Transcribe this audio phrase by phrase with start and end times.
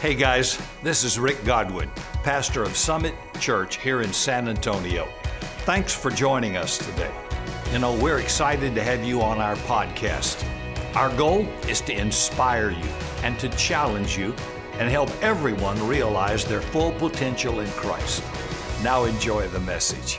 [0.00, 1.90] Hey guys, this is Rick Godwin,
[2.22, 5.06] pastor of Summit Church here in San Antonio.
[5.66, 7.12] Thanks for joining us today.
[7.70, 10.42] You know, we're excited to have you on our podcast.
[10.96, 12.88] Our goal is to inspire you
[13.22, 14.34] and to challenge you
[14.78, 18.22] and help everyone realize their full potential in Christ.
[18.82, 20.18] Now enjoy the message.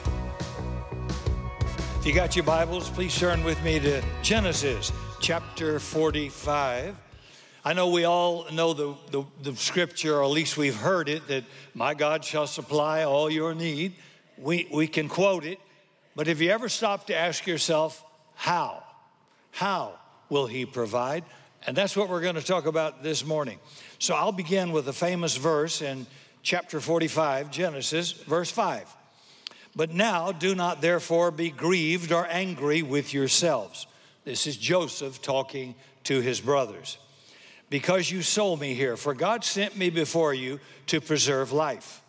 [1.97, 6.95] If you got your Bibles, please turn with me to Genesis chapter 45.
[7.63, 11.27] I know we all know the, the, the, scripture, or at least we've heard it,
[11.27, 11.43] that
[11.75, 13.93] my God shall supply all your need.
[14.37, 15.59] We, we can quote it,
[16.15, 18.81] but have you ever stopped to ask yourself, how?
[19.51, 19.93] How
[20.29, 21.23] will He provide?
[21.67, 23.59] And that's what we're going to talk about this morning.
[23.99, 26.07] So I'll begin with a famous verse in
[26.41, 28.91] chapter 45, Genesis, verse 5.
[29.75, 33.85] But now do not therefore be grieved or angry with yourselves.
[34.25, 36.97] This is Joseph talking to his brothers
[37.71, 38.97] because you sold me here.
[38.97, 42.03] For God sent me before you to preserve life.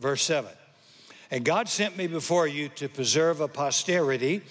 [0.00, 0.50] Verse 7.
[1.30, 4.42] And God sent me before you to preserve a posterity,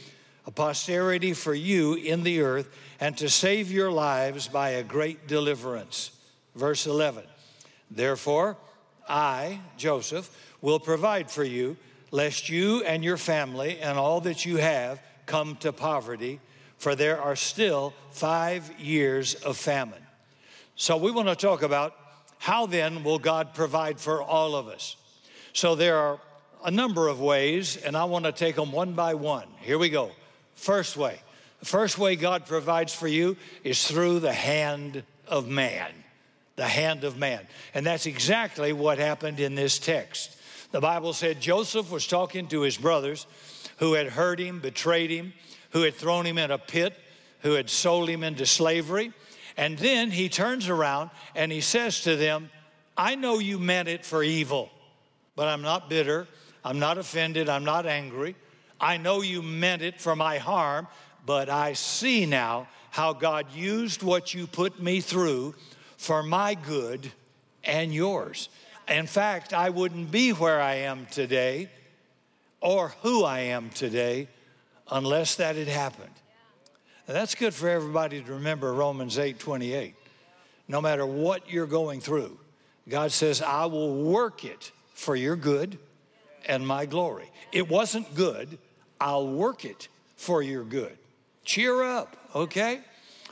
[0.47, 5.27] a posterity for you in the earth, and to save your lives by a great
[5.27, 6.11] deliverance.
[6.55, 7.25] Verse 11.
[7.91, 8.55] Therefore,
[9.07, 11.75] I, Joseph, will provide for you,
[12.11, 16.39] lest you and your family and all that you have come to poverty,
[16.77, 19.99] for there are still five years of famine.
[20.75, 21.95] So we want to talk about
[22.39, 24.95] how then will God provide for all of us?
[25.53, 26.19] So there are
[26.65, 29.47] a number of ways, and I want to take them one by one.
[29.61, 30.11] Here we go.
[30.55, 31.19] First way.
[31.59, 35.91] The first way God provides for you is through the hand of man.
[36.55, 37.41] The hand of man.
[37.73, 40.37] And that's exactly what happened in this text.
[40.71, 43.27] The Bible said Joseph was talking to his brothers
[43.77, 45.33] who had hurt him, betrayed him,
[45.71, 46.93] who had thrown him in a pit,
[47.41, 49.13] who had sold him into slavery.
[49.57, 52.49] And then he turns around and he says to them,
[52.97, 54.69] I know you meant it for evil,
[55.35, 56.27] but I'm not bitter.
[56.63, 57.49] I'm not offended.
[57.49, 58.35] I'm not angry.
[58.79, 60.87] I know you meant it for my harm,
[61.25, 65.55] but I see now how God used what you put me through
[65.97, 67.11] for my good
[67.63, 68.49] and yours.
[68.87, 71.69] In fact, I wouldn't be where I am today
[72.59, 74.27] or who I am today
[74.91, 76.13] unless that had happened.
[77.05, 79.95] That's good for everybody to remember Romans 8 28.
[80.69, 82.39] No matter what you're going through,
[82.87, 85.77] God says, I will work it for your good
[86.45, 87.29] and my glory.
[87.51, 88.57] It wasn't good,
[89.01, 90.97] I'll work it for your good.
[91.43, 92.79] Cheer up, okay?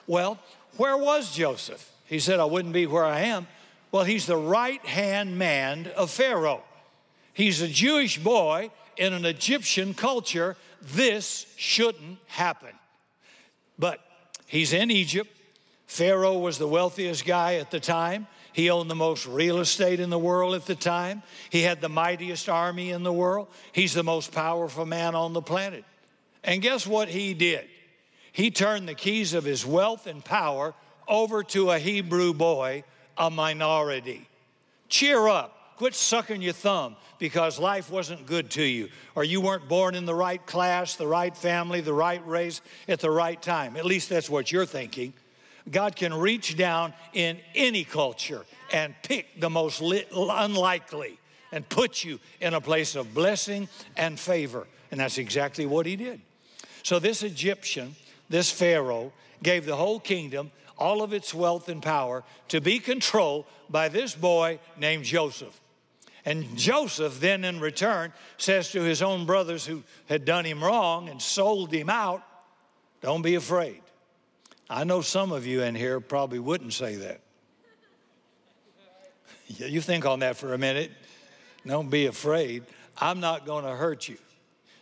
[0.06, 0.38] Well,
[0.76, 1.90] where was Joseph?
[2.06, 3.48] He said, I wouldn't be where I am.
[3.94, 6.64] Well, he's the right hand man of Pharaoh.
[7.34, 10.58] He's a Jewish boy in an Egyptian culture.
[10.82, 12.72] This shouldn't happen.
[13.82, 14.00] But
[14.46, 15.36] he's in Egypt.
[15.88, 18.28] Pharaoh was the wealthiest guy at the time.
[18.54, 21.24] He owned the most real estate in the world at the time.
[21.50, 23.48] He had the mightiest army in the world.
[23.72, 25.84] He's the most powerful man on the planet.
[26.44, 27.68] And guess what he did?
[28.32, 30.76] He turned the keys of his wealth and power
[31.08, 32.84] over to a Hebrew boy,
[33.18, 34.30] a minority.
[34.90, 35.58] Cheer up.
[35.78, 40.06] Quit sucking your thumb because life wasn't good to you, or you weren't born in
[40.06, 43.76] the right class, the right family, the right race at the right time.
[43.78, 45.14] At least that's what you're thinking.
[45.70, 51.20] God can reach down in any culture and pick the most unlikely
[51.52, 54.68] and put you in a place of blessing and favor.
[54.90, 56.22] And that's exactly what he did.
[56.84, 57.96] So, this Egyptian,
[58.30, 63.46] this Pharaoh, gave the whole kingdom all of its wealth and power to be controlled
[63.70, 65.61] by this boy named Joseph.
[66.26, 71.10] And Joseph then, in return, says to his own brothers who had done him wrong
[71.10, 72.24] and sold him out,
[73.02, 73.82] Don't be afraid.
[74.70, 77.22] I know some of you in here probably wouldn't say that.
[79.48, 80.92] you think on that for a minute.
[81.66, 82.64] Don't be afraid.
[82.98, 84.18] I'm not going to hurt you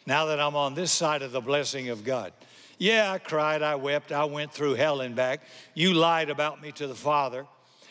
[0.06, 2.34] now that I'm on this side of the blessing of God.
[2.80, 5.42] Yeah, I cried, I wept, I went through hell and back.
[5.76, 7.46] You lied about me to the Father,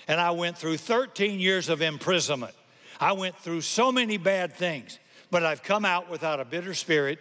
[0.08, 2.54] and I went through 13 years of imprisonment.
[3.00, 4.98] I went through so many bad things,
[5.30, 7.18] but I've come out without a bitter spirit.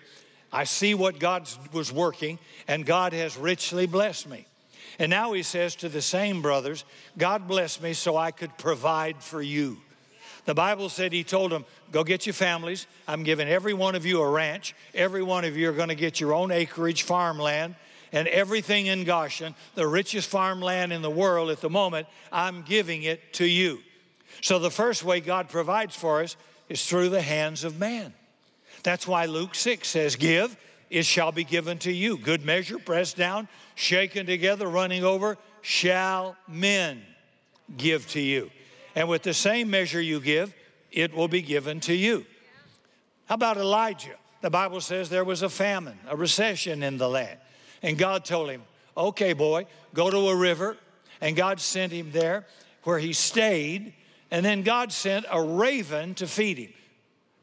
[0.51, 4.45] I see what God was working, and God has richly blessed me.
[4.99, 6.83] And now he says to the same brothers,
[7.17, 9.77] God bless me so I could provide for you.
[10.45, 12.87] The Bible said he told them, Go get your families.
[13.07, 14.75] I'm giving every one of you a ranch.
[14.93, 17.75] Every one of you are going to get your own acreage, farmland,
[18.11, 23.03] and everything in Goshen, the richest farmland in the world at the moment, I'm giving
[23.03, 23.79] it to you.
[24.41, 26.35] So the first way God provides for us
[26.69, 28.13] is through the hands of man.
[28.83, 30.55] That's why Luke 6 says, Give,
[30.89, 32.17] it shall be given to you.
[32.17, 37.01] Good measure, pressed down, shaken together, running over, shall men
[37.75, 38.49] give to you.
[38.95, 40.53] And with the same measure you give,
[40.91, 42.25] it will be given to you.
[43.25, 44.15] How about Elijah?
[44.41, 47.37] The Bible says there was a famine, a recession in the land.
[47.81, 48.63] And God told him,
[48.95, 50.77] Okay, boy, go to a river.
[51.21, 52.45] And God sent him there
[52.83, 53.93] where he stayed.
[54.31, 56.73] And then God sent a raven to feed him.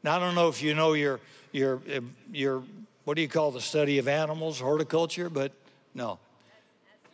[0.03, 1.19] Now, I don't know if you know your,
[1.51, 1.99] your, eh,
[2.31, 2.63] your
[3.05, 5.51] what do you call the study of animals, horticulture, but
[5.93, 6.19] no.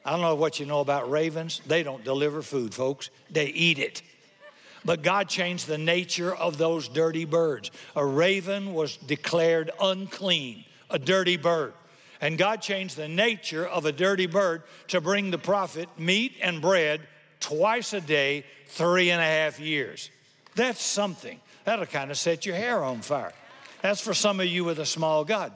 [0.04, 1.62] I don't know what you know about ravens.
[1.66, 4.02] They don't deliver food, folks, they eat it.
[4.84, 7.70] But God changed the nature of those dirty birds.
[7.96, 11.74] A raven was declared unclean, a dirty bird.
[12.20, 16.62] And God changed the nature of a dirty bird to bring the prophet meat and
[16.62, 17.02] bread
[17.42, 20.10] twice a day, three and a half years.
[20.56, 21.40] That's something.
[21.66, 23.34] That'll kind of set your hair on fire.
[23.82, 25.52] That's for some of you with a small God.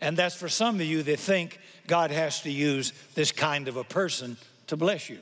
[0.00, 3.76] And that's for some of you that think God has to use this kind of
[3.76, 5.20] a person to bless you.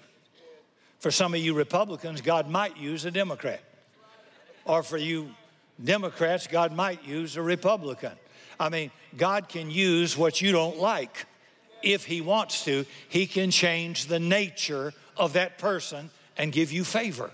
[0.99, 3.63] For some of you Republicans, God might use a Democrat.
[4.65, 5.31] Or for you
[5.83, 8.13] Democrats, God might use a Republican.
[8.59, 11.27] I mean, God can use what you don't like.
[11.83, 16.85] If He wants to, He can change the nature of that person and give you
[16.85, 17.31] favor.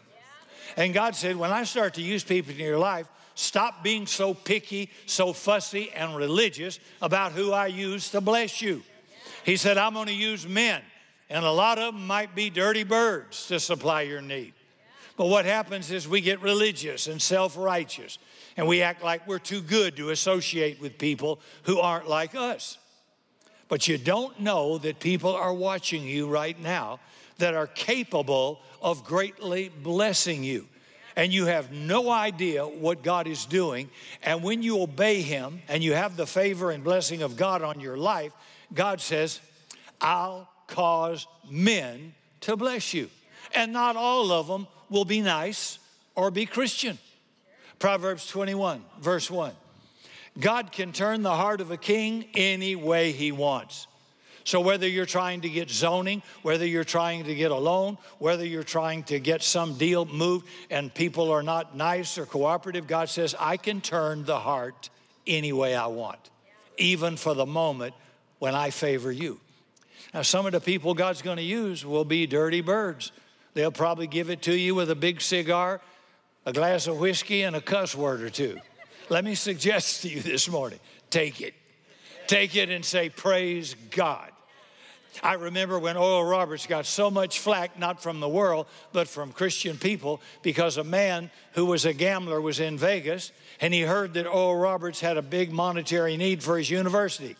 [0.76, 3.06] And God said, when I start to use people in your life,
[3.36, 8.82] Stop being so picky, so fussy, and religious about who I use to bless you.
[9.44, 10.80] He said, I'm going to use men,
[11.28, 14.54] and a lot of them might be dirty birds to supply your need.
[15.18, 18.16] But what happens is we get religious and self righteous,
[18.56, 22.78] and we act like we're too good to associate with people who aren't like us.
[23.68, 27.00] But you don't know that people are watching you right now
[27.38, 30.66] that are capable of greatly blessing you
[31.16, 33.88] and you have no idea what God is doing.
[34.22, 37.80] And when you obey Him and you have the favor and blessing of God on
[37.80, 38.32] your life,
[38.72, 39.40] God says,
[40.00, 43.08] I'll cause men to bless you.
[43.54, 45.78] And not all of them will be nice
[46.14, 46.98] or be Christian.
[47.78, 49.52] Proverbs 21, verse 1.
[50.38, 53.86] God can turn the heart of a king any way he wants.
[54.44, 58.44] So, whether you're trying to get zoning, whether you're trying to get a loan, whether
[58.44, 63.08] you're trying to get some deal moved and people are not nice or cooperative, God
[63.08, 64.88] says, I can turn the heart
[65.26, 66.30] any way I want,
[66.78, 67.94] even for the moment
[68.38, 69.40] when I favor you.
[70.14, 73.10] Now, some of the people God's going to use will be dirty birds.
[73.54, 75.80] They'll probably give it to you with a big cigar,
[76.44, 78.58] a glass of whiskey, and a cuss word or two.
[79.08, 80.80] Let me suggest to you this morning
[81.10, 81.54] take it.
[82.26, 84.30] Take it and say, Praise God.
[85.22, 89.32] I remember when Oral Roberts got so much flack, not from the world, but from
[89.32, 94.14] Christian people, because a man who was a gambler was in Vegas and he heard
[94.14, 97.36] that Oral Roberts had a big monetary need for his university.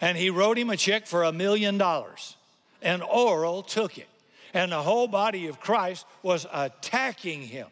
[0.00, 2.36] And he wrote him a check for a million dollars.
[2.82, 4.08] And Oral took it.
[4.52, 7.68] And the whole body of Christ was attacking him.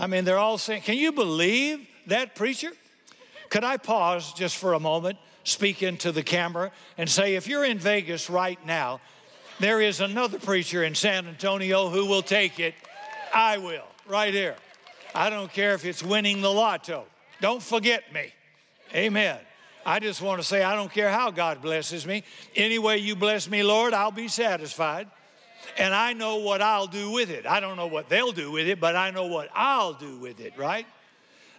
[0.00, 2.72] I mean, they're all saying, Can you believe that preacher?
[3.50, 5.16] Could I pause just for a moment?
[5.44, 9.00] speak into the camera and say, if you're in Vegas right now,
[9.58, 12.74] there is another preacher in San Antonio who will take it.
[13.34, 14.56] I will, right here.
[15.14, 17.04] I don't care if it's winning the lotto.
[17.40, 18.32] Don't forget me.
[18.94, 19.38] Amen.
[19.84, 22.22] I just want to say, I don't care how God blesses me.
[22.54, 25.08] Any way you bless me, Lord, I'll be satisfied.
[25.78, 27.46] And I know what I'll do with it.
[27.46, 30.40] I don't know what they'll do with it, but I know what I'll do with
[30.40, 30.86] it, right?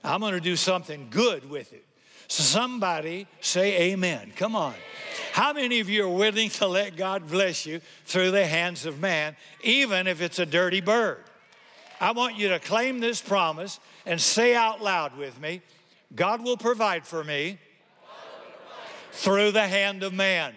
[0.04, 1.86] I'm going to do something good with it.
[2.28, 4.32] Somebody say amen.
[4.36, 4.74] Come on.
[5.34, 9.00] How many of you are willing to let God bless you through the hands of
[9.00, 11.24] man, even if it's a dirty bird?
[12.00, 15.62] I want you to claim this promise and say out loud with me
[16.14, 17.58] God will provide for me
[19.12, 20.54] through the hand of man.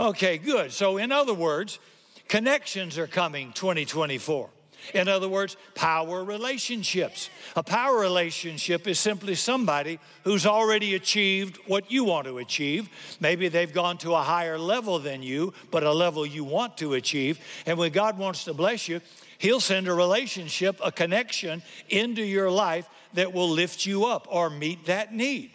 [0.00, 0.72] Okay, good.
[0.72, 1.80] So, in other words,
[2.28, 4.48] connections are coming 2024.
[4.94, 7.30] In other words, power relationships.
[7.56, 12.88] A power relationship is simply somebody who's already achieved what you want to achieve.
[13.20, 16.94] Maybe they've gone to a higher level than you, but a level you want to
[16.94, 17.40] achieve.
[17.66, 19.00] And when God wants to bless you,
[19.38, 24.48] He'll send a relationship, a connection into your life that will lift you up or
[24.50, 25.50] meet that need.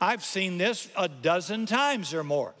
[0.00, 2.54] I've seen this a dozen times or more.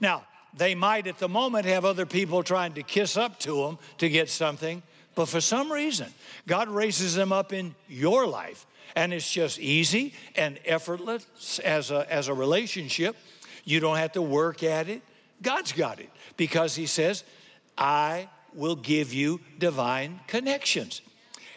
[0.00, 0.24] Now,
[0.56, 4.08] they might at the moment have other people trying to kiss up to them to
[4.08, 4.82] get something.
[5.14, 6.08] But for some reason,
[6.46, 8.66] God raises them up in your life.
[8.96, 13.16] And it's just easy and effortless as a, as a relationship.
[13.64, 15.02] You don't have to work at it.
[15.42, 17.24] God's got it because He says,
[17.76, 21.00] I will give you divine connections.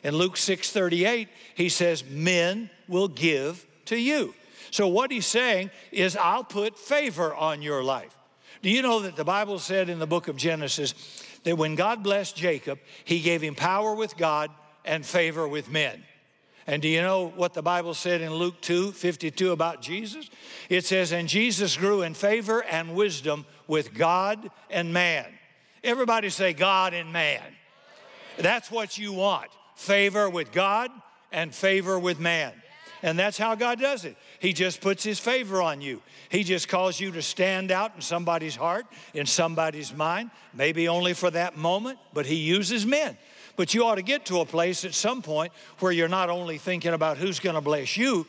[0.04, 4.34] In Luke 6 38, He says, Men will give to you.
[4.72, 8.17] So what He's saying is, I'll put favor on your life.
[8.62, 10.94] Do you know that the Bible said in the book of Genesis
[11.44, 14.52] that when God blessed Jacob, he gave him power with God
[14.84, 16.04] and favor with men.
[16.66, 20.30] And do you know what the Bible said in Luke 2 52 about Jesus?
[20.70, 25.26] It says, And Jesus grew in favor and wisdom with God and man.
[25.84, 27.44] Everybody say, God and man.
[28.38, 30.92] That's what you want favor with God
[31.32, 32.52] and favor with man.
[33.04, 34.18] And that's how God does it.
[34.40, 36.02] He just puts His favor on you.
[36.30, 41.14] He just calls you to stand out in somebody's heart, in somebody's mind, maybe only
[41.14, 43.18] for that moment, but He uses men.
[43.56, 46.58] But you ought to get to a place at some point where you're not only
[46.58, 48.26] thinking about who's going to bless you,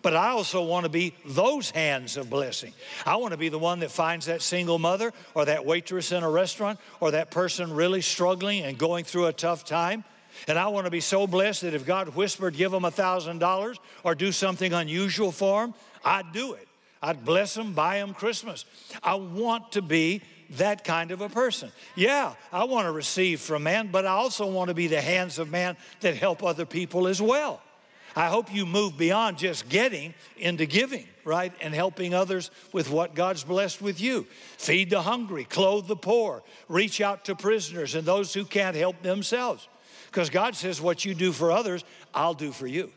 [0.00, 2.72] but I also want to be those hands of blessing.
[3.04, 6.22] I want to be the one that finds that single mother or that waitress in
[6.22, 10.04] a restaurant or that person really struggling and going through a tough time
[10.48, 13.76] and I want to be so blessed that if God whispered, give them a $1,000
[14.04, 16.68] or do something unusual for them, I'd do it.
[17.02, 18.64] I'd bless them, buy them Christmas.
[19.02, 21.72] I want to be that kind of a person.
[21.96, 25.38] Yeah, I want to receive from man, but I also want to be the hands
[25.38, 27.60] of man that help other people as well.
[28.14, 31.52] I hope you move beyond just getting into giving, right?
[31.62, 34.26] And helping others with what God's blessed with you.
[34.58, 39.02] Feed the hungry, clothe the poor, reach out to prisoners and those who can't help
[39.02, 39.66] themselves.
[40.12, 42.92] Because God says, What you do for others, I'll do for you.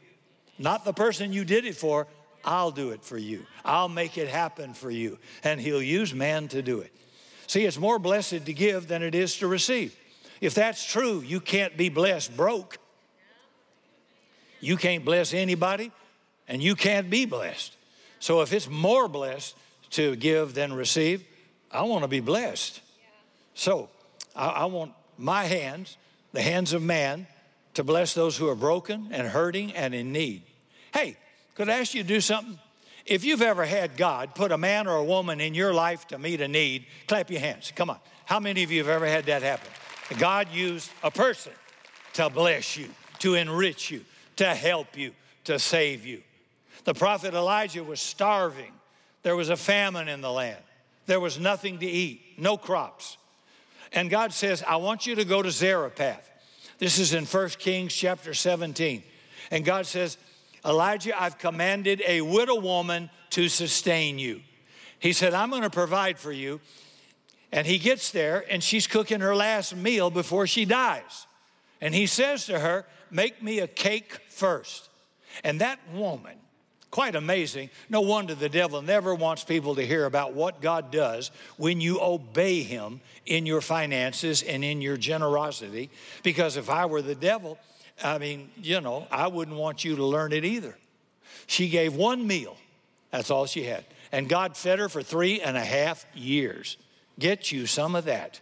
[0.59, 2.07] Not the person you did it for,
[2.43, 3.45] I'll do it for you.
[3.63, 5.17] I'll make it happen for you.
[5.41, 6.91] And He'll use man to do it.
[7.47, 9.97] See, it's more blessed to give than it is to receive.
[10.41, 12.79] If that's true, you can't be blessed broke.
[14.59, 15.91] You can't bless anybody,
[16.49, 17.77] and you can't be blessed.
[18.19, 19.55] So if it's more blessed
[19.91, 21.23] to give than receive,
[21.71, 22.81] I want to be blessed.
[23.53, 23.89] So
[24.35, 25.95] I, I want my hands
[26.35, 27.27] the hands of man
[27.73, 30.43] to bless those who are broken and hurting and in need.
[30.93, 31.17] Hey,
[31.55, 32.59] could I ask you to do something?
[33.05, 36.17] If you've ever had God put a man or a woman in your life to
[36.17, 37.71] meet a need, clap your hands.
[37.75, 37.99] Come on.
[38.25, 39.69] How many of you have ever had that happen?
[40.17, 41.53] God used a person
[42.13, 42.89] to bless you,
[43.19, 44.03] to enrich you,
[44.37, 45.11] to help you,
[45.45, 46.21] to save you.
[46.83, 48.71] The prophet Elijah was starving.
[49.23, 50.61] There was a famine in the land.
[51.05, 53.17] There was nothing to eat, no crops.
[53.95, 56.29] And God says, I want you to go to Zarephath.
[56.77, 59.01] This is in 1 Kings chapter 17.
[59.49, 60.17] And God says,
[60.65, 64.41] Elijah, I've commanded a widow woman to sustain you.
[64.99, 66.59] He said, I'm going to provide for you.
[67.51, 71.25] And he gets there, and she's cooking her last meal before she dies.
[71.79, 74.89] And he says to her, Make me a cake first.
[75.43, 76.37] And that woman
[76.95, 77.71] Quite amazing.
[77.89, 81.99] No wonder the devil never wants people to hear about what God does when you
[81.99, 85.89] obey Him in your finances and in your generosity.
[86.23, 87.59] Because if I were the devil,
[88.01, 90.77] I mean, you know, I wouldn't want you to learn it either.
[91.47, 92.55] She gave one meal,
[93.11, 93.83] that's all she had.
[94.13, 96.77] And God fed her for three and a half years.
[97.19, 98.39] Get you some of that.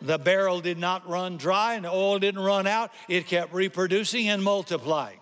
[0.00, 4.28] The barrel did not run dry and the oil didn't run out, it kept reproducing
[4.28, 5.17] and multiplying.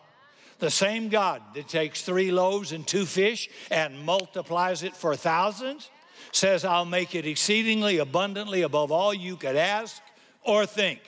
[0.59, 5.91] The same God that takes three loaves and two fish and multiplies it for thousands
[6.33, 10.01] says, I'll make it exceedingly abundantly above all you could ask
[10.43, 11.01] or think.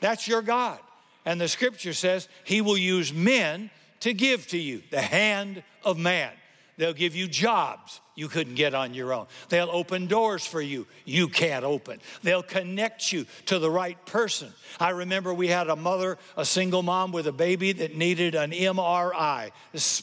[0.00, 0.78] That's your God.
[1.24, 5.98] And the scripture says he will use men to give to you, the hand of
[5.98, 6.32] man.
[6.76, 9.26] They'll give you jobs you couldn't get on your own.
[9.48, 12.00] They'll open doors for you you can't open.
[12.22, 14.52] They'll connect you to the right person.
[14.78, 18.52] I remember we had a mother, a single mom with a baby that needed an
[18.52, 19.50] MRI.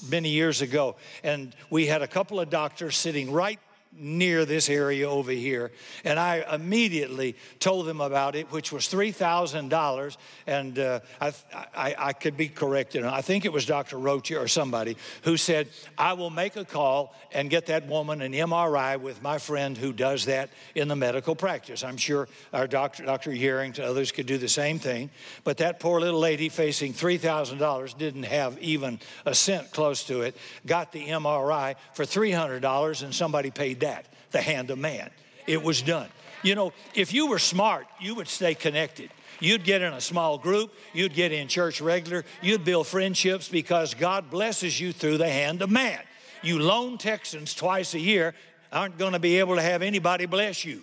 [0.09, 0.95] Many years ago.
[1.23, 3.59] And we had a couple of doctors sitting right
[3.99, 5.71] near this area over here.
[6.03, 10.17] And I immediately told them about it, which was $3,000.
[10.47, 11.33] And uh, I,
[11.75, 13.03] I, I, could be corrected.
[13.03, 13.97] I think it was Dr.
[13.97, 18.33] Rocha or somebody who said, I will make a call and get that woman an
[18.33, 21.83] MRI with my friend who does that in the medical practice.
[21.83, 23.31] I'm sure our doctor, Dr.
[23.31, 25.09] Yerington, others could do the same thing.
[25.43, 30.35] But that poor little lady facing $3,000 didn't have even a cent close to it,
[30.65, 33.88] got the MRI for $300 and somebody paid that,
[34.31, 35.09] the hand of man.
[35.47, 36.07] It was done.
[36.43, 39.09] You know, if you were smart, you would stay connected.
[39.39, 43.93] You'd get in a small group, you'd get in church regular, you'd build friendships because
[43.93, 45.99] God blesses you through the hand of man.
[46.41, 48.33] You lone Texans twice a year
[48.71, 50.81] aren't going to be able to have anybody bless you.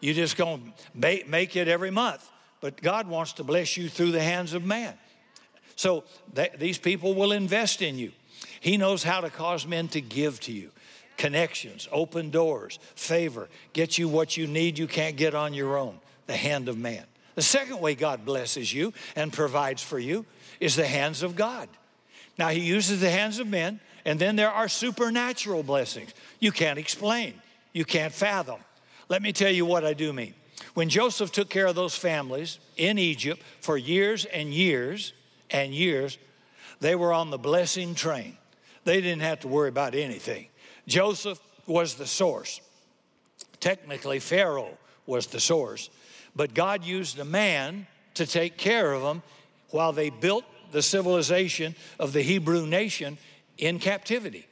[0.00, 0.72] You're just going
[1.02, 2.28] to make it every month.
[2.60, 4.94] But God wants to bless you through the hands of man.
[5.76, 8.12] So th- these people will invest in you.
[8.60, 10.70] He knows how to cause men to give to you
[11.16, 15.98] connections, open doors, favor, get you what you need you can't get on your own,
[16.26, 17.04] the hand of man.
[17.34, 20.24] The second way God blesses you and provides for you
[20.60, 21.68] is the hands of God.
[22.38, 26.78] Now, He uses the hands of men, and then there are supernatural blessings you can't
[26.78, 27.34] explain,
[27.72, 28.60] you can't fathom.
[29.08, 30.34] Let me tell you what I do mean.
[30.74, 35.12] When Joseph took care of those families in Egypt for years and years
[35.50, 36.18] and years,
[36.80, 38.36] they were on the blessing train.
[38.84, 40.48] They didn't have to worry about anything.
[40.86, 42.60] Joseph was the source.
[43.60, 44.76] Technically, Pharaoh
[45.06, 45.90] was the source,
[46.36, 49.22] but God used a man to take care of them
[49.70, 53.18] while they built the civilization of the Hebrew nation
[53.58, 54.46] in captivity.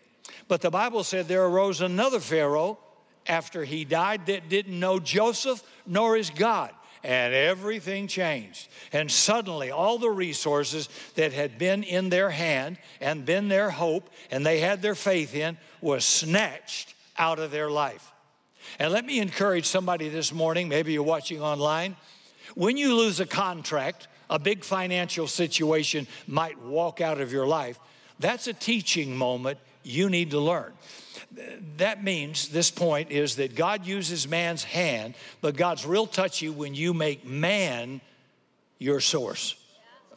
[0.48, 2.78] But the Bible said there arose another Pharaoh
[3.26, 6.70] after he died that didn't know Joseph nor his God.
[7.04, 8.68] And everything changed.
[8.92, 14.08] And suddenly, all the resources that had been in their hand and been their hope
[14.30, 18.12] and they had their faith in was snatched out of their life.
[18.78, 21.96] And let me encourage somebody this morning, maybe you're watching online.
[22.54, 27.78] When you lose a contract, a big financial situation might walk out of your life.
[28.18, 30.72] That's a teaching moment you need to learn.
[31.78, 36.74] That means this point is that God uses man's hand, but God's real touchy when
[36.74, 38.00] you make man
[38.78, 39.54] your source.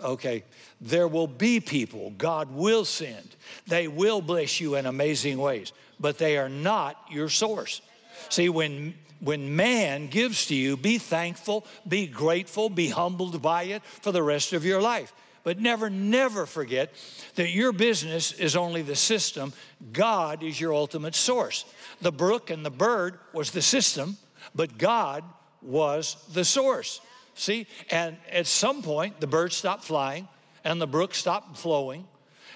[0.03, 0.43] Okay,
[0.81, 3.35] there will be people God will send.
[3.67, 7.81] They will bless you in amazing ways, but they are not your source.
[8.29, 13.83] See, when when man gives to you, be thankful, be grateful, be humbled by it
[13.83, 15.13] for the rest of your life.
[15.45, 16.91] But never, never forget
[17.35, 19.53] that your business is only the system.
[19.93, 21.65] God is your ultimate source.
[22.01, 24.17] The brook and the bird was the system,
[24.55, 25.23] but God
[25.61, 26.99] was the source.
[27.35, 30.27] See, and at some point, the bird stopped flying
[30.63, 32.07] and the brook stopped flowing.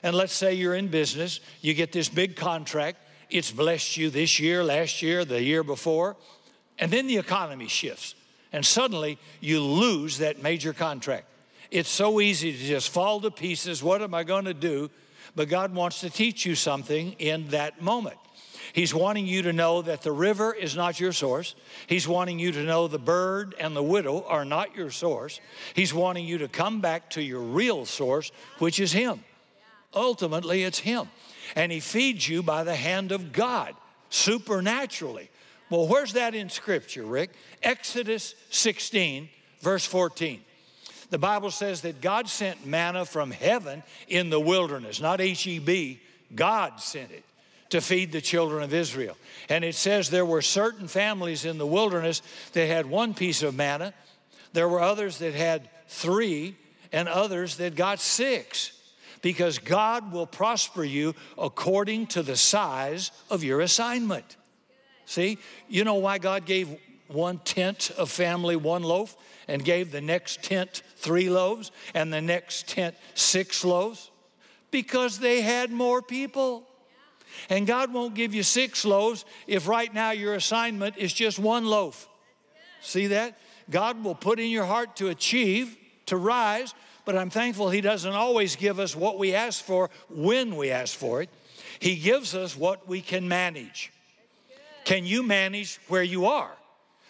[0.01, 2.97] And let's say you're in business, you get this big contract,
[3.29, 6.17] it's blessed you this year, last year, the year before,
[6.79, 8.15] and then the economy shifts,
[8.51, 11.25] and suddenly you lose that major contract.
[11.71, 13.83] It's so easy to just fall to pieces.
[13.83, 14.89] What am I going to do?
[15.35, 18.17] But God wants to teach you something in that moment.
[18.73, 21.55] He's wanting you to know that the river is not your source.
[21.87, 25.39] He's wanting you to know the bird and the widow are not your source.
[25.73, 29.23] He's wanting you to come back to your real source, which is Him.
[29.93, 31.09] Ultimately, it's Him.
[31.55, 33.75] And He feeds you by the hand of God,
[34.09, 35.29] supernaturally.
[35.69, 37.31] Well, where's that in Scripture, Rick?
[37.63, 39.29] Exodus 16,
[39.61, 40.41] verse 14.
[41.09, 45.59] The Bible says that God sent manna from heaven in the wilderness, not H E
[45.59, 45.99] B,
[46.35, 47.23] God sent it
[47.69, 49.17] to feed the children of Israel.
[49.47, 52.21] And it says there were certain families in the wilderness
[52.53, 53.93] that had one piece of manna,
[54.53, 56.55] there were others that had three,
[56.91, 58.73] and others that got six.
[59.21, 64.37] Because God will prosper you according to the size of your assignment.
[65.05, 66.69] See, you know why God gave
[67.07, 69.17] one tent of family one loaf
[69.47, 74.11] and gave the next tent three loaves and the next tent six loaves?
[74.71, 76.63] Because they had more people.
[77.49, 81.65] And God won't give you six loaves if right now your assignment is just one
[81.65, 82.07] loaf.
[82.81, 83.39] See that?
[83.69, 86.73] God will put in your heart to achieve, to rise,
[87.05, 90.97] but I'm thankful He doesn't always give us what we ask for when we ask
[90.97, 91.29] for it.
[91.79, 93.91] He gives us what we can manage.
[94.85, 96.51] Can you manage where you are?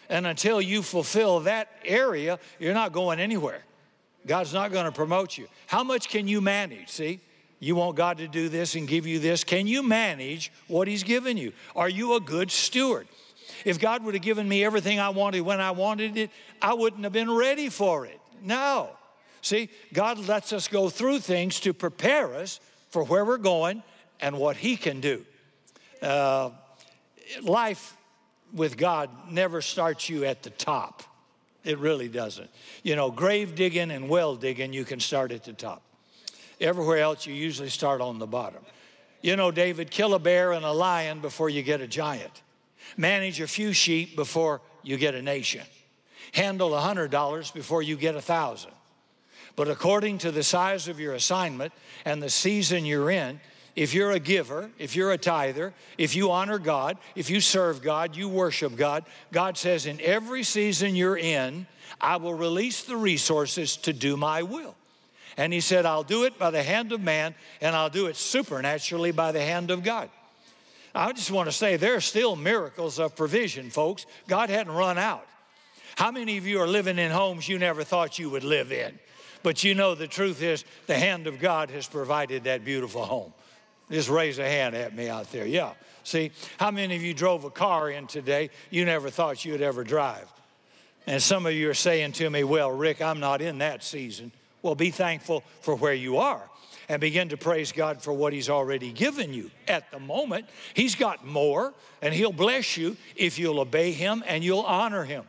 [0.09, 3.63] And until you fulfill that area, you're not going anywhere.
[4.25, 5.47] God's not going to promote you.
[5.67, 6.89] How much can you manage?
[6.89, 7.19] See,
[7.59, 9.43] you want God to do this and give you this.
[9.43, 11.53] Can you manage what He's given you?
[11.75, 13.07] Are you a good steward?
[13.65, 17.03] If God would have given me everything I wanted when I wanted it, I wouldn't
[17.03, 18.19] have been ready for it.
[18.41, 18.89] No.
[19.41, 23.83] See, God lets us go through things to prepare us for where we're going
[24.19, 25.25] and what He can do.
[26.01, 26.51] Uh,
[27.41, 27.95] life
[28.53, 31.03] with God never starts you at the top.
[31.63, 32.49] It really doesn't.
[32.83, 35.83] You know, grave digging and well digging, you can start at the top.
[36.61, 38.63] Everywhere else, you usually start on the bottom.
[39.21, 42.41] You know, David, kill a bear and a lion before you get a giant.
[42.97, 45.63] Manage a few sheep before you get a nation.
[46.33, 48.71] Handle a hundred dollars before you get a thousand.
[49.55, 51.73] But according to the size of your assignment
[52.05, 53.41] and the season you're in,
[53.79, 57.81] if you're a giver, if you're a tither, if you honor God, if you serve
[57.81, 61.65] God, you worship God, God says, in every season you're in,
[62.01, 64.75] I will release the resources to do my will.
[65.37, 68.17] And he said, I'll do it by the hand of man, and I'll do it
[68.17, 70.09] supernaturally by the hand of God.
[70.93, 74.05] I just want to say there are still miracles of provision, folks.
[74.27, 75.25] God hadn't run out.
[75.95, 78.99] How many of you are living in homes you never thought you would live in?
[79.41, 83.31] But you know the truth is the hand of God has provided that beautiful home.
[83.91, 85.45] Just raise a hand at me out there.
[85.45, 85.73] Yeah.
[86.03, 89.83] See, how many of you drove a car in today you never thought you'd ever
[89.83, 90.27] drive?
[91.07, 94.31] And some of you are saying to me, Well, Rick, I'm not in that season.
[94.61, 96.49] Well, be thankful for where you are
[96.89, 100.47] and begin to praise God for what He's already given you at the moment.
[100.73, 105.23] He's got more, and He'll bless you if you'll obey Him and you'll honor Him.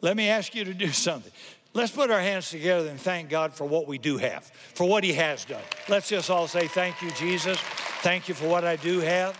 [0.00, 1.32] Let me ask you to do something.
[1.76, 5.04] Let's put our hands together and thank God for what we do have, for what
[5.04, 5.60] He has done.
[5.90, 7.58] Let's just all say, Thank you, Jesus.
[8.00, 9.38] Thank you for what I do have.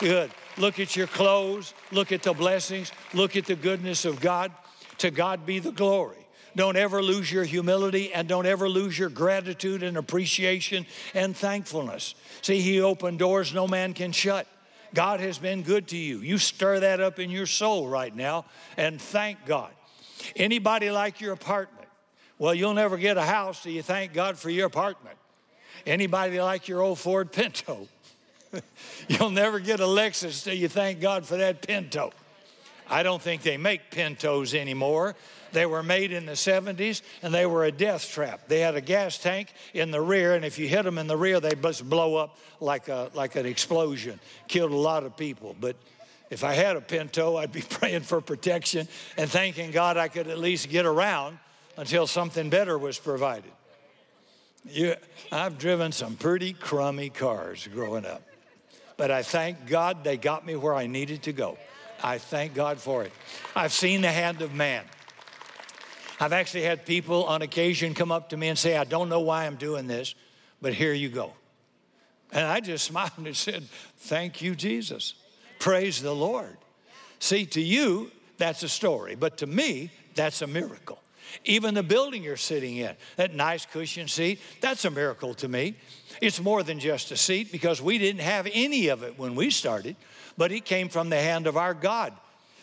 [0.00, 0.30] Good.
[0.56, 4.50] Look at your clothes, look at the blessings, look at the goodness of God.
[4.98, 6.26] To God be the glory.
[6.56, 12.14] Don't ever lose your humility and don't ever lose your gratitude and appreciation and thankfulness.
[12.40, 14.46] See, He opened doors no man can shut.
[14.94, 16.20] God has been good to you.
[16.20, 18.46] You stir that up in your soul right now
[18.78, 19.70] and thank God.
[20.36, 21.88] Anybody like your apartment?
[22.38, 25.16] Well, you'll never get a house till you thank God for your apartment.
[25.86, 27.88] Anybody like your old Ford Pinto?
[29.08, 32.12] you'll never get a Lexus till you thank God for that Pinto.
[32.90, 35.14] I don't think they make Pintos anymore.
[35.52, 38.48] They were made in the 70s and they were a death trap.
[38.48, 41.16] They had a gas tank in the rear, and if you hit them in the
[41.16, 44.20] rear, they just blow up like, a, like an explosion.
[44.46, 45.54] Killed a lot of people.
[45.58, 45.76] But
[46.30, 50.28] if I had a Pinto, I'd be praying for protection and thanking God I could
[50.28, 51.38] at least get around
[51.76, 53.52] until something better was provided.
[54.64, 54.96] You,
[55.32, 58.22] I've driven some pretty crummy cars growing up,
[58.96, 61.56] but I thank God they got me where I needed to go.
[62.02, 63.12] I thank God for it.
[63.56, 64.84] I've seen the hand of man.
[66.20, 69.20] I've actually had people on occasion come up to me and say, I don't know
[69.20, 70.14] why I'm doing this,
[70.60, 71.32] but here you go.
[72.32, 73.64] And I just smiled and said,
[73.96, 75.14] Thank you, Jesus.
[75.58, 76.56] Praise the Lord.
[77.18, 81.00] See, to you, that's a story, but to me, that's a miracle.
[81.44, 85.74] Even the building you're sitting in, that nice cushion seat, that's a miracle to me.
[86.22, 89.50] It's more than just a seat because we didn't have any of it when we
[89.50, 89.96] started,
[90.36, 92.14] but it came from the hand of our God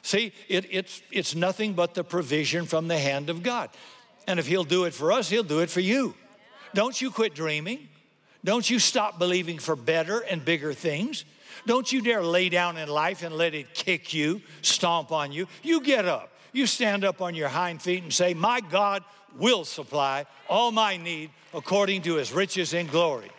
[0.06, 3.72] See, it, it's, it's nothing but the provision from the hand of God.
[4.28, 6.14] And if He'll do it for us, He'll do it for you.
[6.76, 7.90] Don't you quit dreaming.
[8.44, 11.26] Don't you stop believing for better and bigger things.
[11.66, 15.48] Don't you dare lay down in life and let it kick you, stomp on you.
[15.64, 16.32] You get up.
[16.54, 19.04] You stand up on your hind feet and say, My God
[19.38, 23.30] will supply all my need according to his riches in glory.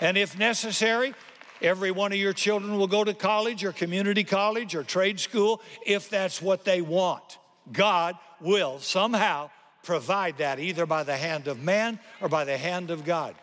[0.00, 1.14] And if necessary,
[1.62, 5.62] Every one of your children will go to college or community college or trade school
[5.86, 7.38] if that's what they want.
[7.72, 9.50] God will somehow
[9.82, 13.34] provide that either by the hand of man or by the hand of God.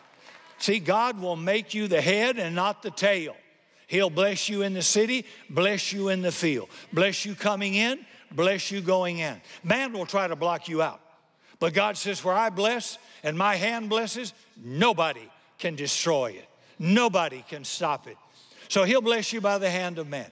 [0.59, 3.35] See, God will make you the head and not the tail.
[3.91, 7.99] He'll bless you in the city, bless you in the field, bless you coming in,
[8.31, 9.41] bless you going in.
[9.65, 11.01] Man will try to block you out.
[11.59, 15.27] But God says, Where I bless and my hand blesses, nobody
[15.57, 16.47] can destroy it.
[16.79, 18.15] Nobody can stop it.
[18.69, 20.31] So he'll bless you by the hand of man.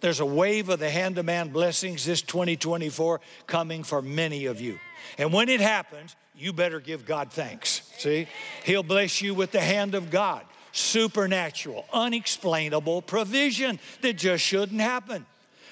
[0.00, 4.62] There's a wave of the hand of man blessings this 2024 coming for many of
[4.62, 4.78] you.
[5.18, 7.82] And when it happens, you better give God thanks.
[7.98, 8.28] See?
[8.64, 10.46] He'll bless you with the hand of God.
[10.76, 15.24] Supernatural, unexplainable provision that just shouldn't happen.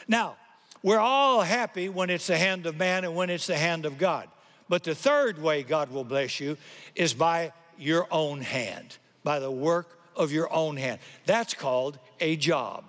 [0.07, 0.37] Now,
[0.81, 3.99] we're all happy when it's the hand of man and when it's the hand of
[3.99, 4.29] God.
[4.69, 6.57] But the third way God will bless you
[6.95, 11.01] is by your own hand, by the work of your own hand.
[11.27, 12.85] That's called a job.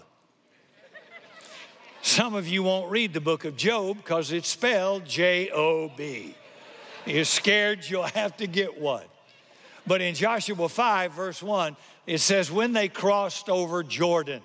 [2.04, 6.36] Some of you won't read the book of Job because it's spelled J O B.
[7.08, 9.06] You're scared you'll have to get one.
[9.86, 11.76] But in Joshua 5, verse 1,
[12.08, 14.42] it says, When they crossed over Jordan,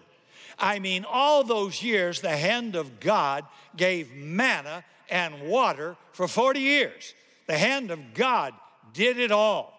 [0.59, 3.45] I mean, all those years, the hand of God
[3.77, 7.15] gave manna and water for 40 years.
[7.47, 8.55] The hand of God
[8.93, 9.75] did it all.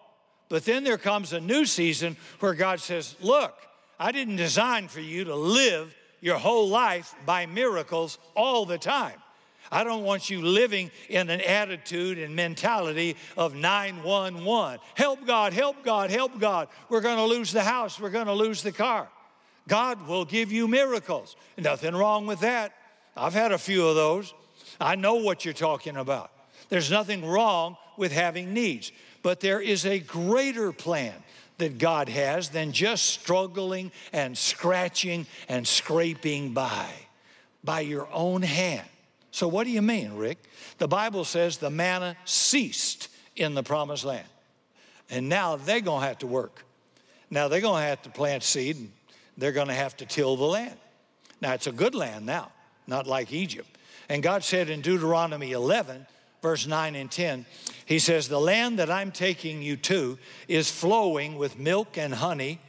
[0.48, 3.54] But then there comes a new season where God says, Look,
[3.98, 9.19] I didn't design for you to live your whole life by miracles all the time.
[9.72, 14.80] I don't want you living in an attitude and mentality of 911.
[14.94, 16.68] Help God, help God, help God.
[16.88, 19.08] We're going to lose the house, we're going to lose the car.
[19.68, 21.36] God will give you miracles.
[21.56, 22.72] Nothing wrong with that.
[23.16, 24.34] I've had a few of those.
[24.80, 26.32] I know what you're talking about.
[26.68, 28.90] There's nothing wrong with having needs.
[29.22, 31.14] But there is a greater plan
[31.58, 36.86] that God has than just struggling and scratching and scraping by,
[37.62, 38.86] by your own hand.
[39.30, 40.38] So, what do you mean, Rick?
[40.78, 44.26] The Bible says the manna ceased in the promised land.
[45.08, 46.64] And now they're going to have to work.
[47.30, 48.92] Now they're going to have to plant seed and
[49.36, 50.76] they're going to have to till the land.
[51.40, 52.50] Now it's a good land now,
[52.86, 53.68] not like Egypt.
[54.08, 56.06] And God said in Deuteronomy 11,
[56.42, 57.46] verse 9 and 10,
[57.86, 62.60] he says, The land that I'm taking you to is flowing with milk and honey,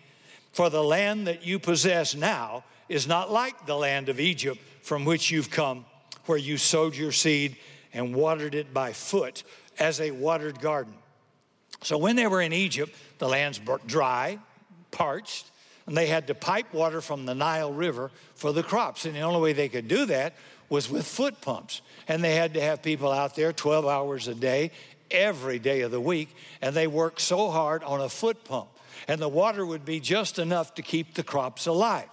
[0.52, 5.06] for the land that you possess now is not like the land of Egypt from
[5.06, 5.86] which you've come,
[6.25, 7.57] where you sowed your seed
[7.93, 9.43] and watered it by foot
[9.79, 10.93] as a watered garden.
[11.84, 14.39] So when they were in Egypt, the land's dry,
[14.91, 15.49] parched,
[15.88, 19.05] and they had to pipe water from the Nile River for the crops.
[19.05, 20.36] And the only way they could do that
[20.69, 21.81] was with foot pumps.
[22.07, 24.71] And they had to have people out there 12 hours a day,
[25.10, 26.29] every day of the week.
[26.62, 28.69] And they worked so hard on a foot pump.
[29.07, 32.07] And the water would be just enough to keep the crops alive.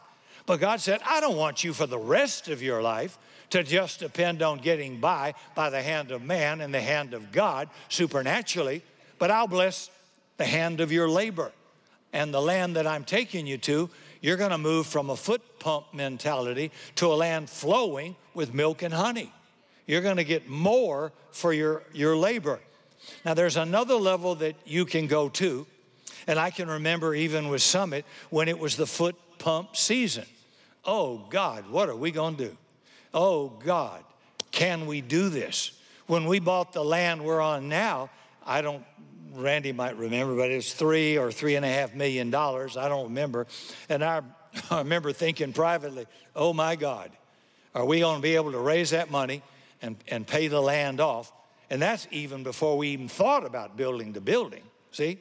[0.47, 3.19] But God said, I don't want you for the rest of your life
[3.51, 7.33] to just depend on getting by by the hand of man and the hand of
[7.33, 8.83] God supernaturally,
[9.19, 9.91] but I'll bless
[10.37, 11.53] the hand of your labor.
[12.13, 15.43] And the land that I'm taking you to, you're going to move from a foot
[15.59, 19.33] pump mentality to a land flowing with milk and honey.
[19.87, 22.61] You're going to get more for your, your labor.
[23.25, 25.67] Now, there's another level that you can go to,
[26.27, 30.27] and I can remember even with Summit when it was the foot pump season.
[30.85, 32.57] Oh, God, what are we going to do?
[33.15, 34.05] Oh, God,
[34.51, 35.73] can we do this?
[36.07, 38.11] When we bought the land we're on now,
[38.47, 38.85] I don't
[39.35, 42.77] Randy might remember, but it was three or three and a half million dollars.
[42.77, 43.47] I don't remember.
[43.89, 44.23] And I,
[44.71, 47.11] I remember thinking privately, oh my God,
[47.75, 49.43] are we going to be able to raise that money
[49.83, 51.33] and, and pay the land off?
[51.71, 54.63] And that's even before we even thought about building the building.
[54.91, 55.19] See?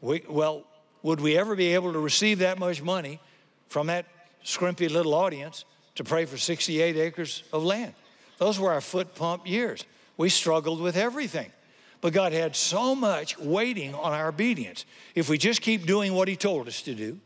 [0.00, 0.64] We, well,
[1.02, 3.20] would we ever be able to receive that much money
[3.68, 4.06] from that
[4.44, 5.64] scrimpy little audience
[5.98, 7.92] to pray for 68 acres of land?
[8.38, 9.84] Those were our foot pump years.
[10.16, 11.50] We struggled with everything.
[12.00, 14.84] But God had so much waiting on our obedience.
[15.16, 17.18] If we just keep doing what He told us to do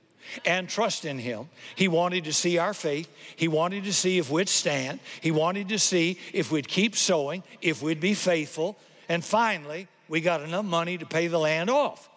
[0.46, 3.14] and trust in Him, He wanted to see our faith.
[3.36, 5.00] He wanted to see if we'd stand.
[5.20, 8.78] He wanted to see if we'd keep sowing, if we'd be faithful.
[9.06, 12.08] And finally, we got enough money to pay the land off.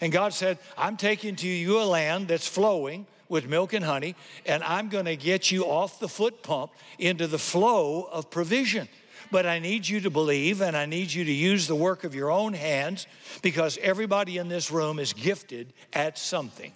[0.00, 4.14] And God said, I'm taking to you a land that's flowing with milk and honey,
[4.46, 8.88] and I'm going to get you off the foot pump into the flow of provision.
[9.30, 12.14] But I need you to believe and I need you to use the work of
[12.14, 13.06] your own hands
[13.42, 16.72] because everybody in this room is gifted at something.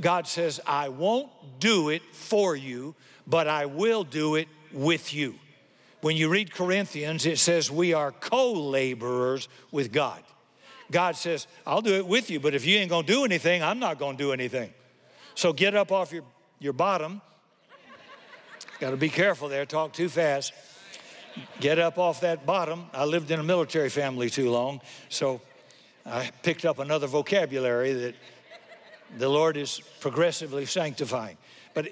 [0.00, 1.30] God says, I won't
[1.60, 5.36] do it for you, but I will do it with you.
[6.00, 10.22] When you read Corinthians, it says we are co laborers with God.
[10.90, 13.78] God says, I'll do it with you, but if you ain't gonna do anything, I'm
[13.78, 14.74] not gonna do anything.
[15.34, 16.24] So get up off your,
[16.58, 17.20] your bottom.
[18.80, 20.52] Got to be careful there, talk too fast
[21.60, 22.86] get up off that bottom.
[22.92, 25.40] I lived in a military family too long, so
[26.06, 28.14] I picked up another vocabulary that
[29.18, 31.36] the Lord is progressively sanctifying.
[31.72, 31.88] But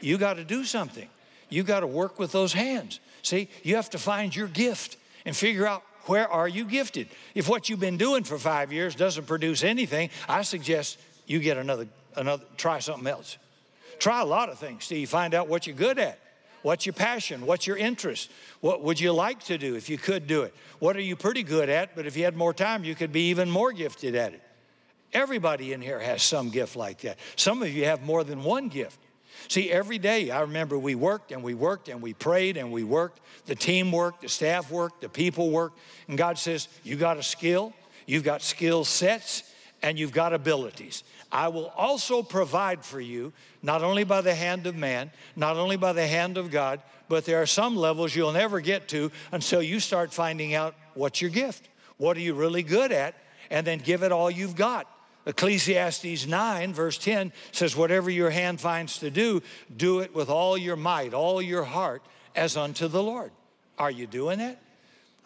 [0.00, 1.08] you got to do something.
[1.48, 3.00] You got to work with those hands.
[3.22, 7.08] See, you have to find your gift and figure out where are you gifted.
[7.34, 11.56] If what you've been doing for five years doesn't produce anything, I suggest you get
[11.56, 13.38] another, another try something else.
[13.98, 16.18] Try a lot of things till you find out what you're good at.
[16.62, 17.46] What's your passion?
[17.46, 18.30] What's your interest?
[18.60, 20.54] What would you like to do if you could do it?
[20.80, 21.94] What are you pretty good at?
[21.94, 24.42] But if you had more time, you could be even more gifted at it.
[25.12, 27.18] Everybody in here has some gift like that.
[27.36, 28.98] Some of you have more than one gift.
[29.48, 32.82] See, every day I remember we worked and we worked and we prayed and we
[32.82, 33.20] worked.
[33.46, 35.78] The team worked, the staff worked, the people worked.
[36.08, 37.72] And God says, You got a skill,
[38.06, 39.44] you've got skill sets,
[39.82, 41.04] and you've got abilities.
[41.30, 45.76] I will also provide for you, not only by the hand of man, not only
[45.76, 49.62] by the hand of God, but there are some levels you'll never get to until
[49.62, 51.68] you start finding out what's your gift.
[51.98, 53.14] What are you really good at?
[53.50, 54.90] And then give it all you've got.
[55.26, 59.42] Ecclesiastes 9, verse 10 says, Whatever your hand finds to do,
[59.76, 62.02] do it with all your might, all your heart,
[62.34, 63.32] as unto the Lord.
[63.78, 64.60] Are you doing that?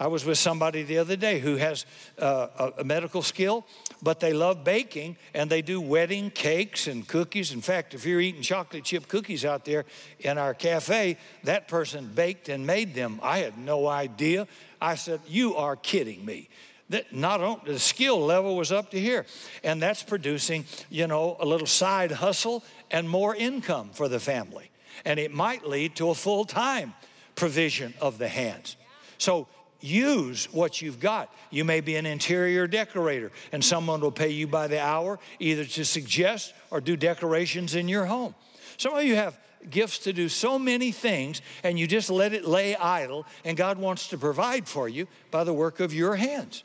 [0.01, 1.85] I was with somebody the other day who has
[2.19, 3.67] uh, a medical skill,
[4.01, 7.53] but they love baking and they do wedding cakes and cookies.
[7.53, 9.85] In fact, if you're eating chocolate chip cookies out there
[10.21, 13.21] in our cafe, that person baked and made them.
[13.23, 14.49] I had no idea.
[14.81, 16.49] I said, You are kidding me
[16.89, 19.27] that not on, the skill level was up to here
[19.63, 24.71] and that's producing you know a little side hustle and more income for the family
[25.05, 26.93] and it might lead to a full-time
[27.37, 28.77] provision of the hands
[29.19, 29.47] so
[29.81, 31.33] use what you've got.
[31.51, 35.65] You may be an interior decorator, and someone will pay you by the hour either
[35.65, 38.35] to suggest or do decorations in your home.
[38.77, 39.39] Some of you have
[39.69, 43.79] gifts to do so many things, and you just let it lay idle, and God
[43.79, 46.65] wants to provide for you by the work of your hands.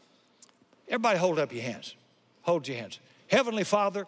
[0.87, 1.95] Everybody, hold up your hands.
[2.43, 2.99] Hold your hands.
[3.27, 4.07] Heavenly Father,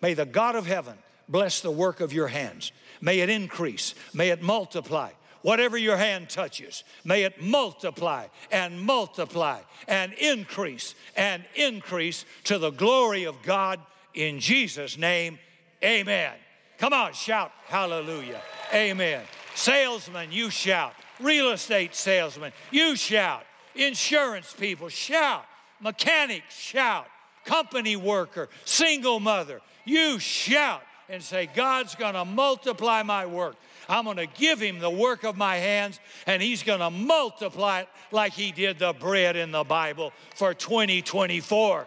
[0.00, 0.96] may the God of heaven
[1.28, 2.72] bless the work of your hands.
[3.00, 5.10] May it increase, may it multiply.
[5.42, 12.70] Whatever your hand touches, may it multiply and multiply and increase and increase to the
[12.70, 13.80] glory of God
[14.14, 15.38] in Jesus' name.
[15.82, 16.32] Amen.
[16.78, 18.40] Come on, shout hallelujah.
[18.72, 19.22] Amen.
[19.54, 20.94] Salesman, you shout.
[21.20, 23.44] Real estate salesman, you shout.
[23.74, 25.44] Insurance people, shout.
[25.80, 27.06] Mechanics, shout.
[27.44, 33.56] Company worker, single mother, you shout and say, God's gonna multiply my work.
[33.88, 37.80] I'm going to give him the work of my hands, and he's going to multiply
[37.80, 41.86] it like he did the bread in the Bible for 2024.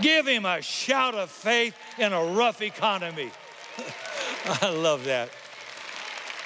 [0.00, 3.30] Give him a shout of faith in a rough economy.
[4.62, 5.30] I love that.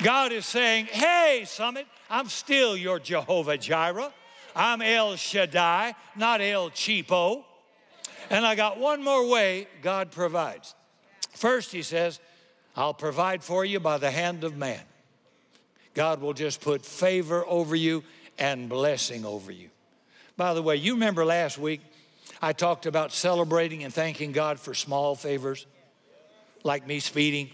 [0.02, 4.12] God is saying, Hey, Summit, I'm still your Jehovah Jireh.
[4.54, 7.44] I'm El Shaddai, not El Cheapo.
[8.30, 10.74] And I got one more way God provides.
[11.32, 12.20] First, He says,
[12.76, 14.80] I'll provide for you by the hand of man.
[15.94, 18.04] God will just put favor over you
[18.38, 19.68] and blessing over you.
[20.36, 21.80] By the way, you remember last week
[22.40, 25.66] I talked about celebrating and thanking God for small favors,
[26.62, 27.50] like me speeding.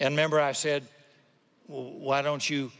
[0.00, 0.82] And remember, I said,
[1.68, 2.72] why don't you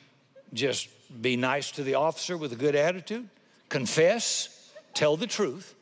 [0.53, 0.89] just
[1.23, 3.29] be nice to the officer with a good attitude,
[3.69, 5.75] confess, tell the truth,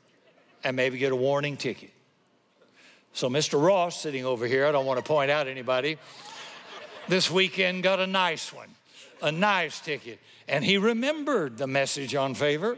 [0.62, 1.93] and maybe get a warning ticket?
[3.14, 3.64] So, Mr.
[3.64, 5.98] Ross, sitting over here, I don't want to point out anybody,
[7.06, 8.68] this weekend got a nice one,
[9.22, 10.18] a nice ticket.
[10.48, 12.76] And he remembered the message on favor.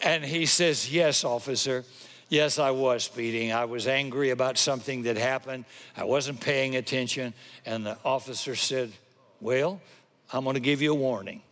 [0.00, 1.84] And he says, Yes, officer.
[2.28, 3.52] Yes, I was speeding.
[3.52, 5.64] I was angry about something that happened.
[5.96, 7.34] I wasn't paying attention.
[7.64, 8.92] And the officer said,
[9.40, 9.80] Well,
[10.32, 11.42] I'm going to give you a warning.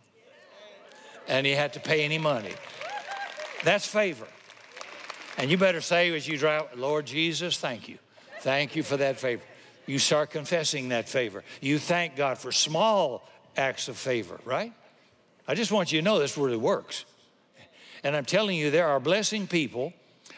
[1.27, 2.53] And he had to pay any money.
[3.65, 4.27] That's favor.
[5.37, 7.97] And you better say as you drive, Lord Jesus, thank you.
[8.39, 9.43] Thank you for that favor.
[9.85, 11.43] You start confessing that favor.
[11.61, 14.73] You thank God for small acts of favor, right?
[15.47, 17.05] I just want you to know this really works.
[18.03, 19.93] And I'm telling you, there are blessing people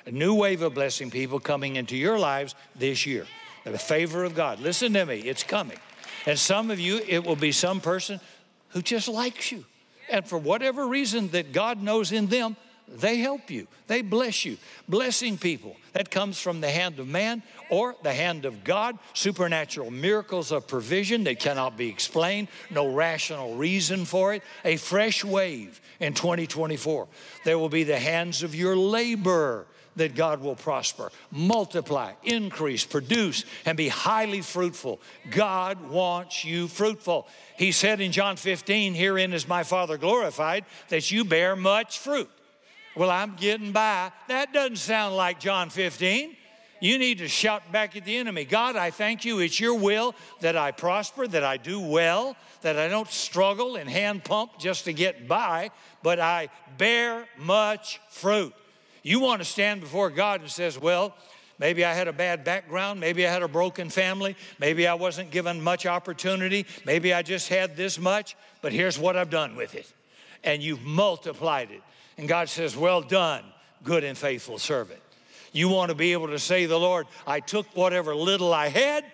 [0.07, 3.27] a new wave of blessing people coming into your lives this year.
[3.65, 4.61] The favor of God.
[4.61, 5.77] Listen to me, it's coming.
[6.25, 8.21] And some of you, it will be some person
[8.69, 9.65] who just likes you.
[10.09, 12.55] And for whatever reason that God knows in them,
[12.87, 14.57] they help you, they bless you.
[14.87, 19.91] Blessing people that comes from the hand of man or the hand of God, supernatural
[19.91, 24.43] miracles of provision that cannot be explained, no rational reason for it.
[24.63, 27.07] A fresh wave in 2024.
[27.43, 33.43] There will be the hands of your labor that God will prosper, multiply, increase, produce,
[33.65, 35.01] and be highly fruitful.
[35.31, 37.27] God wants you fruitful.
[37.57, 42.29] He said in John 15, Herein is my Father glorified, that you bear much fruit.
[42.97, 44.11] Well, I'm getting by.
[44.27, 46.35] That doesn't sound like John 15.
[46.79, 49.37] You need to shout back at the enemy God, I thank you.
[49.39, 53.87] It's your will that I prosper, that I do well, that I don't struggle and
[53.87, 55.69] hand pump just to get by,
[56.01, 58.53] but I bear much fruit.
[59.03, 61.13] You want to stand before God and says, well,
[61.59, 62.99] Maybe I had a bad background.
[62.99, 64.35] Maybe I had a broken family.
[64.59, 66.67] Maybe I wasn't given much opportunity.
[66.85, 69.91] Maybe I just had this much, but here's what I've done with it.
[70.43, 71.81] And you've multiplied it.
[72.17, 73.43] And God says, Well done,
[73.83, 74.99] good and faithful servant.
[75.51, 79.05] You want to be able to say, The Lord, I took whatever little I had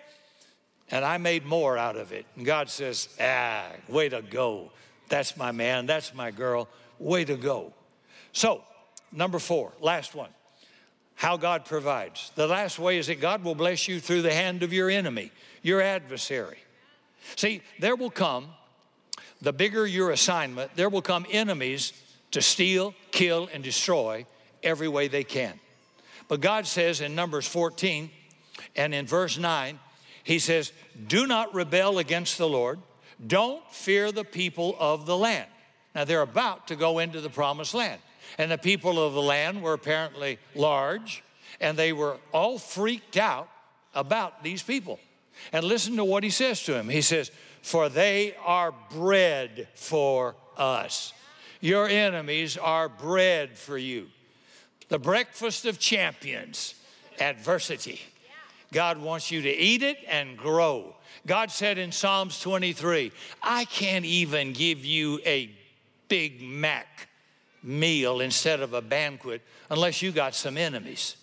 [0.90, 2.26] and I made more out of it.
[2.36, 4.70] And God says, Ah, way to go.
[5.08, 5.86] That's my man.
[5.86, 6.68] That's my girl.
[6.98, 7.72] Way to go.
[8.32, 8.62] So,
[9.14, 10.30] Number four, last one.
[11.14, 12.32] How God provides.
[12.34, 15.30] The last way is that God will bless you through the hand of your enemy,
[15.62, 16.58] your adversary.
[17.36, 18.48] See, there will come,
[19.40, 21.92] the bigger your assignment, there will come enemies
[22.34, 24.26] to steal, kill, and destroy
[24.64, 25.58] every way they can.
[26.26, 28.10] But God says in Numbers 14
[28.74, 29.78] and in verse 9,
[30.24, 30.72] He says,
[31.06, 32.80] Do not rebel against the Lord,
[33.24, 35.48] don't fear the people of the land.
[35.94, 38.00] Now they're about to go into the promised land.
[38.36, 41.22] And the people of the land were apparently large,
[41.60, 43.48] and they were all freaked out
[43.94, 44.98] about these people.
[45.52, 46.88] And listen to what he says to him.
[46.88, 47.30] He says,
[47.62, 51.12] For they are bread for us.
[51.64, 54.08] Your enemies are bread for you.
[54.90, 56.74] The breakfast of champions,
[57.18, 58.02] adversity.
[58.70, 60.94] God wants you to eat it and grow.
[61.26, 65.50] God said in Psalms 23, I can't even give you a
[66.08, 67.08] Big Mac
[67.62, 71.16] meal instead of a banquet unless you got some enemies.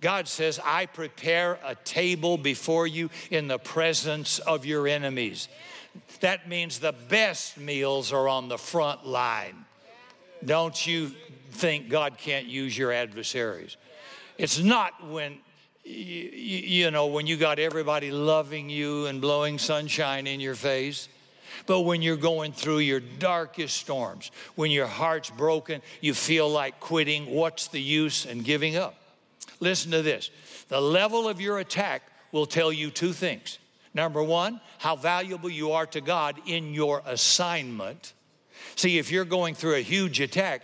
[0.00, 5.48] God says, I prepare a table before you in the presence of your enemies.
[6.20, 9.66] That means the best meals are on the front line.
[10.44, 11.12] Don't you
[11.50, 13.76] think God can't use your adversaries?
[14.38, 15.38] It's not when
[15.84, 21.08] you, know when you got everybody loving you and blowing sunshine in your face.
[21.66, 26.80] But when you're going through your darkest storms, when your heart's broken, you feel like
[26.80, 28.94] quitting, what's the use in giving up?
[29.60, 30.30] Listen to this
[30.68, 33.58] the level of your attack will tell you two things.
[33.94, 38.14] Number one, how valuable you are to God in your assignment.
[38.76, 40.62] See, if you're going through a huge attack,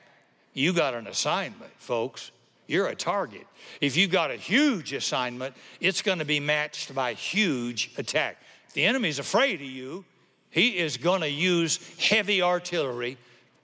[0.55, 2.30] you got an assignment, folks.
[2.66, 3.46] You're a target.
[3.80, 8.36] If you got a huge assignment, it's going to be matched by huge attack.
[8.74, 10.05] the enemy's afraid of you,
[10.51, 13.16] he is going to use heavy artillery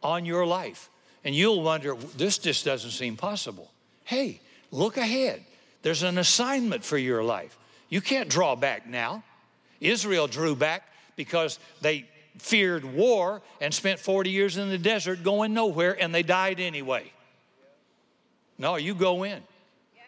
[0.03, 0.91] on your life.
[1.25, 3.71] And you'll wonder, this just doesn't seem possible.
[4.05, 5.45] Hey, look ahead.
[5.83, 7.59] There's an assignment for your life.
[7.89, 9.23] You can't draw back now.
[9.81, 12.07] Israel drew back because they
[12.39, 17.11] feared war and spent 40 years in the desert going nowhere and they died anyway.
[18.59, 19.43] No, you go in.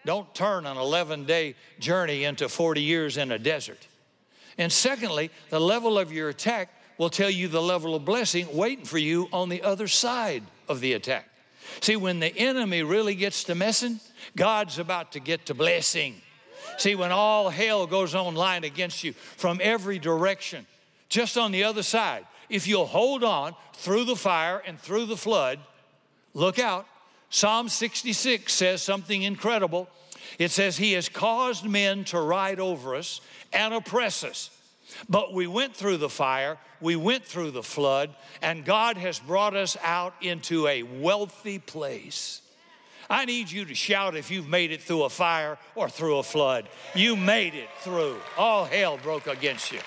[0.04, 3.86] Don't turn an 11 day journey into 40 years in a desert.
[4.58, 8.84] And secondly, the level of your attack will tell you the level of blessing waiting
[8.84, 11.28] for you on the other side of the attack.
[11.80, 14.00] See, when the enemy really gets to messing,
[14.36, 16.20] God's about to get to blessing.
[16.78, 20.66] See, when all hell goes online against you from every direction,
[21.08, 25.16] just on the other side, if you'll hold on through the fire and through the
[25.16, 25.58] flood,
[26.34, 26.86] look out.
[27.30, 29.88] Psalm 66 says something incredible.
[30.38, 33.20] It says, He has caused men to ride over us
[33.52, 34.50] and oppress us.
[35.08, 39.56] But we went through the fire, we went through the flood, and God has brought
[39.56, 42.40] us out into a wealthy place.
[43.08, 46.22] I need you to shout if you've made it through a fire or through a
[46.22, 46.68] flood.
[46.94, 48.16] You made it through.
[48.36, 49.78] All hell broke against you.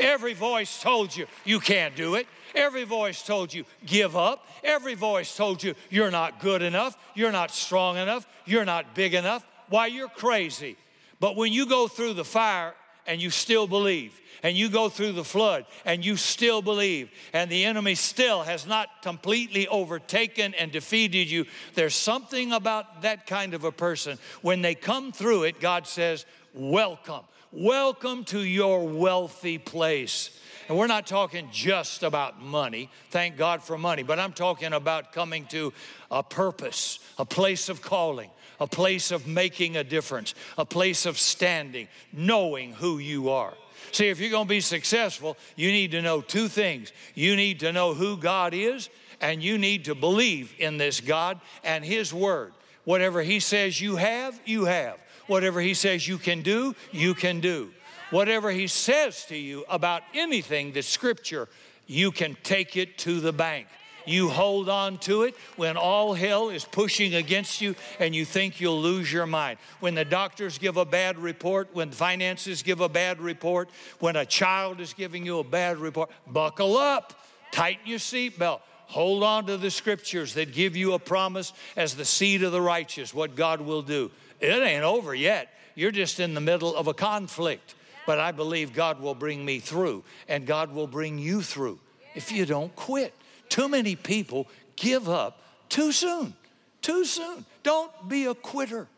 [0.00, 2.26] Every voice told you you can't do it.
[2.54, 4.46] Every voice told you give up.
[4.64, 9.14] Every voice told you you're not good enough, you're not strong enough, you're not big
[9.14, 9.46] enough.
[9.68, 10.76] Why, you're crazy.
[11.20, 12.74] But when you go through the fire
[13.06, 17.50] and you still believe, and you go through the flood and you still believe, and
[17.50, 23.54] the enemy still has not completely overtaken and defeated you, there's something about that kind
[23.54, 24.18] of a person.
[24.42, 27.24] When they come through it, God says, Welcome.
[27.52, 30.38] Welcome to your wealthy place.
[30.68, 35.12] And we're not talking just about money, thank God for money, but I'm talking about
[35.12, 35.72] coming to
[36.12, 38.30] a purpose, a place of calling,
[38.60, 43.54] a place of making a difference, a place of standing, knowing who you are.
[43.90, 46.92] See, if you're going to be successful, you need to know two things.
[47.16, 48.90] You need to know who God is,
[49.20, 52.52] and you need to believe in this God and His Word.
[52.84, 55.00] Whatever He says you have, you have.
[55.30, 57.70] Whatever He says you can do, you can do.
[58.10, 61.48] Whatever He says to you about anything that's Scripture,
[61.86, 63.68] you can take it to the bank.
[64.06, 68.60] You hold on to it when all hell is pushing against you and you think
[68.60, 69.60] you'll lose your mind.
[69.78, 73.70] When the doctors give a bad report, when finances give a bad report,
[74.00, 77.14] when a child is giving you a bad report, buckle up,
[77.52, 78.62] tighten your seatbelt.
[78.86, 82.60] Hold on to the scriptures that give you a promise as the seed of the
[82.60, 84.10] righteous, what God will do.
[84.40, 85.48] It ain't over yet.
[85.74, 87.74] You're just in the middle of a conflict.
[88.06, 91.78] But I believe God will bring me through, and God will bring you through
[92.14, 93.14] if you don't quit.
[93.48, 96.34] Too many people give up too soon,
[96.82, 97.44] too soon.
[97.62, 98.88] Don't be a quitter.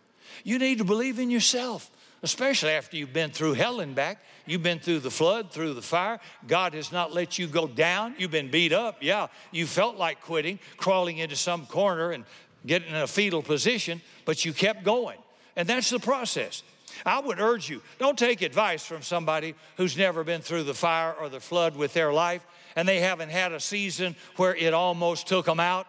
[0.44, 1.90] You need to believe in yourself,
[2.22, 4.18] especially after you've been through hell and back.
[4.46, 6.18] You've been through the flood, through the fire.
[6.46, 8.14] God has not let you go down.
[8.18, 8.98] You've been beat up.
[9.02, 12.24] Yeah, you felt like quitting, crawling into some corner and
[12.66, 15.18] getting in a fetal position, but you kept going.
[15.56, 16.62] And that's the process.
[17.04, 21.14] I would urge you don't take advice from somebody who's never been through the fire
[21.18, 22.44] or the flood with their life
[22.76, 25.86] and they haven't had a season where it almost took them out.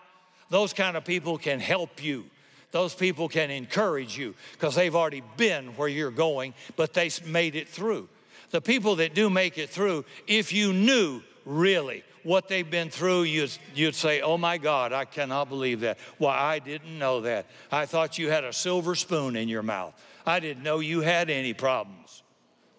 [0.49, 2.26] Those kind of people can help you.
[2.72, 7.55] Those people can encourage you because they've already been where you're going, but they made
[7.55, 8.09] it through.
[8.49, 13.23] The people that do make it through, if you knew really what they've been through,
[13.23, 15.97] you'd, you'd say, Oh my God, I cannot believe that.
[16.17, 17.45] Why, I didn't know that.
[17.71, 19.93] I thought you had a silver spoon in your mouth.
[20.25, 22.23] I didn't know you had any problems.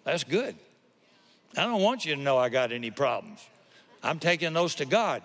[0.03, 0.55] That's good.
[1.57, 3.45] I don't want you to know I got any problems.
[4.03, 5.21] I'm taking those to God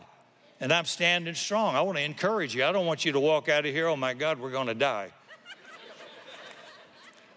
[0.61, 1.74] and I'm standing strong.
[1.74, 2.64] I want to encourage you.
[2.64, 4.74] I don't want you to walk out of here, oh my God, we're going to
[4.74, 5.11] die.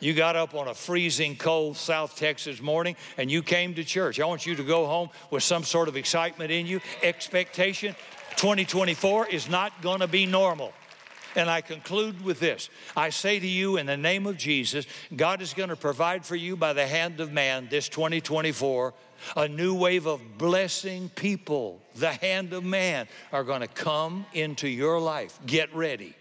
[0.04, 4.20] You got up on a freezing cold South Texas morning and you came to church.
[4.20, 7.96] I want you to go home with some sort of excitement in you, expectation.
[8.36, 10.74] 2024 is not going to be normal.
[11.38, 14.86] And I conclude with this I say to you, in the name of Jesus,
[15.16, 18.94] God is going to provide for you by the hand of man this 2024
[19.38, 24.68] a new wave of blessing people, the hand of man, are going to come into
[24.68, 25.40] your life.
[25.46, 26.14] Get ready.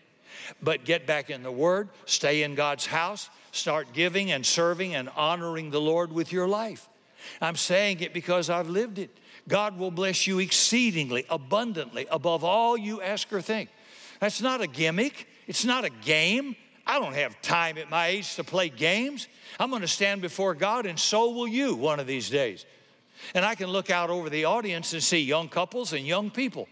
[0.62, 5.08] But get back in the Word, stay in God's house, start giving and serving and
[5.10, 6.88] honoring the Lord with your life.
[7.40, 9.16] I'm saying it because I've lived it.
[9.48, 13.70] God will bless you exceedingly, abundantly, above all you ask or think.
[14.18, 16.56] That's not a gimmick, it's not a game.
[16.84, 19.28] I don't have time at my age to play games.
[19.60, 22.66] I'm going to stand before God, and so will you one of these days.
[23.34, 26.68] And I can look out over the audience and see young couples and young people.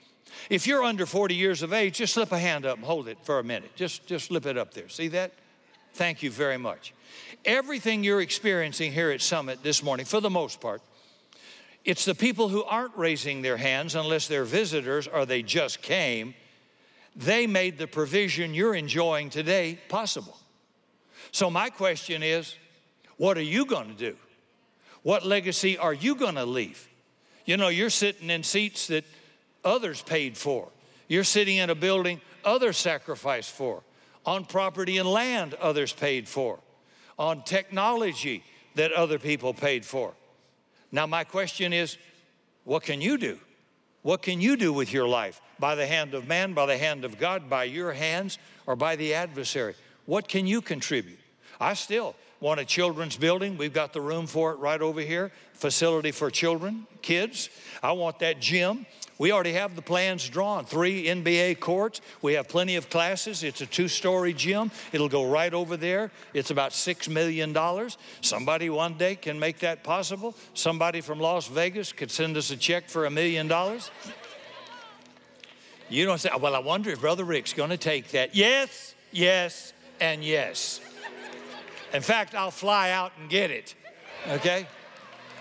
[0.48, 3.18] If you're under 40 years of age, just slip a hand up and hold it
[3.22, 3.76] for a minute.
[3.76, 4.88] Just, just slip it up there.
[4.88, 5.32] See that?
[5.94, 6.94] Thank you very much.
[7.44, 10.82] Everything you're experiencing here at Summit this morning, for the most part,
[11.82, 16.34] It's the people who aren't raising their hands unless they're visitors or they just came.
[17.16, 20.36] They made the provision you're enjoying today possible.
[21.32, 22.54] So, my question is
[23.16, 24.16] what are you going to do?
[25.02, 26.86] What legacy are you going to leave?
[27.46, 29.04] You know, you're sitting in seats that
[29.64, 30.68] others paid for,
[31.08, 33.82] you're sitting in a building others sacrificed for,
[34.26, 36.58] on property and land others paid for,
[37.18, 38.42] on technology
[38.74, 40.14] that other people paid for.
[40.92, 41.96] Now, my question is
[42.64, 43.38] what can you do?
[44.02, 45.40] What can you do with your life?
[45.58, 48.96] By the hand of man, by the hand of God, by your hands, or by
[48.96, 49.74] the adversary?
[50.06, 51.18] What can you contribute?
[51.60, 53.56] I still want a children's building.
[53.56, 57.50] We've got the room for it right over here, facility for children, kids.
[57.82, 58.86] I want that gym.
[59.18, 62.00] We already have the plans drawn three NBA courts.
[62.22, 63.42] We have plenty of classes.
[63.42, 64.70] It's a two story gym.
[64.92, 66.10] It'll go right over there.
[66.32, 67.54] It's about $6 million.
[68.22, 70.34] Somebody one day can make that possible.
[70.54, 73.90] Somebody from Las Vegas could send us a check for a million dollars.
[75.90, 78.34] You don't say, oh, well, I wonder if Brother Rick's going to take that.
[78.34, 80.80] Yes, yes, and yes.
[81.92, 83.74] In fact, I'll fly out and get it.
[84.28, 84.66] Okay?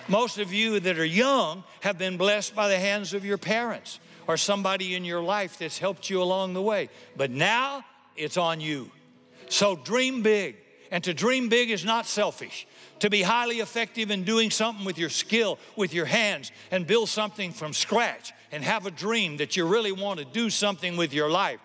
[0.07, 3.99] Most of you that are young have been blessed by the hands of your parents
[4.27, 6.89] or somebody in your life that's helped you along the way.
[7.15, 7.83] But now
[8.15, 8.89] it's on you.
[9.49, 10.55] So dream big.
[10.91, 12.67] And to dream big is not selfish.
[12.99, 17.09] To be highly effective in doing something with your skill, with your hands, and build
[17.09, 21.13] something from scratch and have a dream that you really want to do something with
[21.13, 21.59] your life.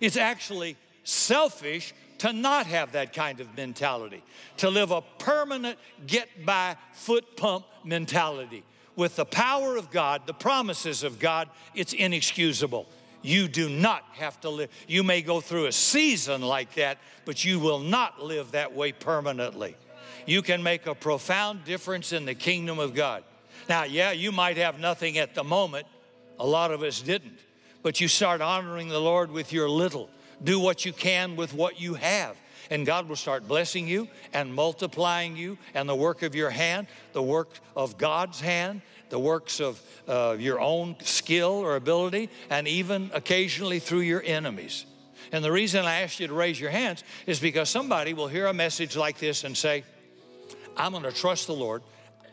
[0.00, 4.22] It's actually selfish to not have that kind of mentality,
[4.58, 8.62] to live a permanent get by foot pump mentality.
[8.94, 12.86] With the power of God, the promises of God, it's inexcusable.
[13.22, 14.70] You do not have to live.
[14.86, 18.92] You may go through a season like that, but you will not live that way
[18.92, 19.74] permanently.
[20.26, 23.24] You can make a profound difference in the kingdom of God.
[23.66, 25.86] Now, yeah, you might have nothing at the moment.
[26.38, 27.38] A lot of us didn't.
[27.82, 30.10] But you start honoring the Lord with your little
[30.42, 32.36] do what you can with what you have.
[32.70, 36.86] And God will start blessing you and multiplying you and the work of your hand,
[37.12, 42.68] the work of God's hand, the works of uh, your own skill or ability, and
[42.68, 44.86] even occasionally through your enemies.
[45.32, 48.46] And the reason I asked you to raise your hands is because somebody will hear
[48.46, 49.84] a message like this and say,
[50.76, 51.82] I'm going to trust the Lord.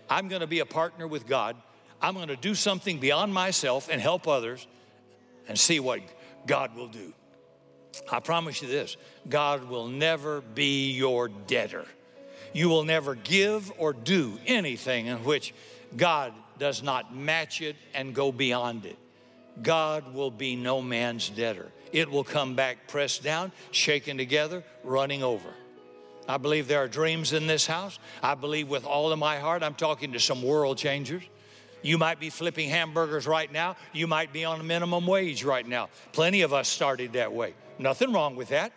[0.09, 1.55] I'm going to be a partner with God.
[2.01, 4.65] I'm going to do something beyond myself and help others
[5.47, 6.01] and see what
[6.45, 7.13] God will do.
[8.11, 11.85] I promise you this God will never be your debtor.
[12.53, 15.53] You will never give or do anything in which
[15.95, 18.97] God does not match it and go beyond it.
[19.61, 21.71] God will be no man's debtor.
[21.91, 25.49] It will come back pressed down, shaken together, running over.
[26.27, 27.99] I believe there are dreams in this house.
[28.21, 31.23] I believe with all of my heart, I'm talking to some world changers.
[31.81, 33.77] You might be flipping hamburgers right now.
[33.93, 35.89] You might be on a minimum wage right now.
[36.11, 37.53] Plenty of us started that way.
[37.79, 38.71] Nothing wrong with that.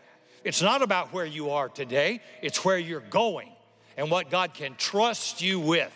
[0.45, 3.51] It's not about where you are today, it's where you're going
[3.97, 5.93] and what God can trust you with.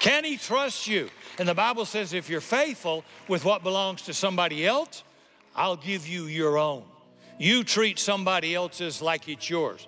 [0.00, 1.10] Can He trust you?
[1.38, 5.04] And the Bible says if you're faithful with what belongs to somebody else,
[5.54, 6.84] I'll give you your own.
[7.38, 9.86] You treat somebody else's like it's yours.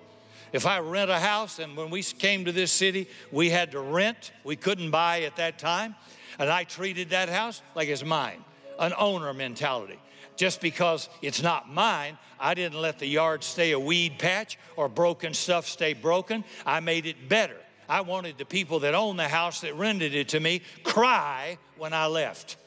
[0.53, 3.79] If I rent a house, and when we came to this city, we had to
[3.79, 5.95] rent, we couldn't buy at that time,
[6.39, 8.43] and I treated that house like it's mine,
[8.79, 9.99] an owner mentality
[10.35, 14.89] just because it's not mine, I didn't let the yard stay a weed patch or
[14.89, 16.43] broken stuff stay broken.
[16.65, 17.57] I made it better.
[17.87, 21.93] I wanted the people that own the house that rented it to me cry when
[21.93, 22.57] I left.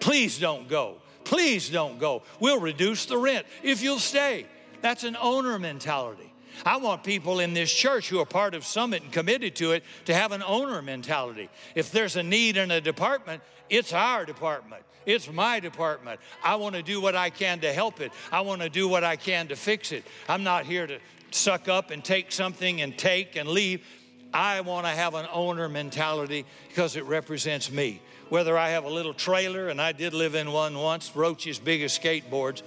[0.00, 0.96] Please don't go.
[1.24, 2.22] Please don't go.
[2.40, 4.46] We'll reduce the rent if you'll stay.
[4.80, 6.32] That's an owner mentality.
[6.64, 9.84] I want people in this church who are part of Summit and committed to it
[10.06, 11.48] to have an owner mentality.
[11.74, 14.82] If there's a need in a department, it's our department.
[15.06, 16.20] It's my department.
[16.44, 18.12] I want to do what I can to help it.
[18.30, 20.04] I want to do what I can to fix it.
[20.28, 20.98] I'm not here to
[21.30, 23.86] suck up and take something and take and leave.
[24.32, 28.00] I want to have an owner mentality because it represents me.
[28.28, 32.00] Whether I have a little trailer, and I did live in one once, Roach's biggest
[32.00, 32.62] skateboards,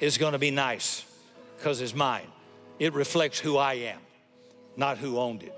[0.00, 1.04] is going to be nice
[1.56, 2.28] because it's mine.
[2.78, 3.98] It reflects who I am,
[4.76, 5.54] not who owned it.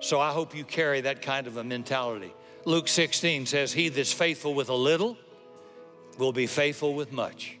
[0.00, 2.32] So I hope you carry that kind of a mentality.
[2.66, 5.18] Luke 16 says, He that's faithful with a little
[6.18, 7.56] will be faithful with much.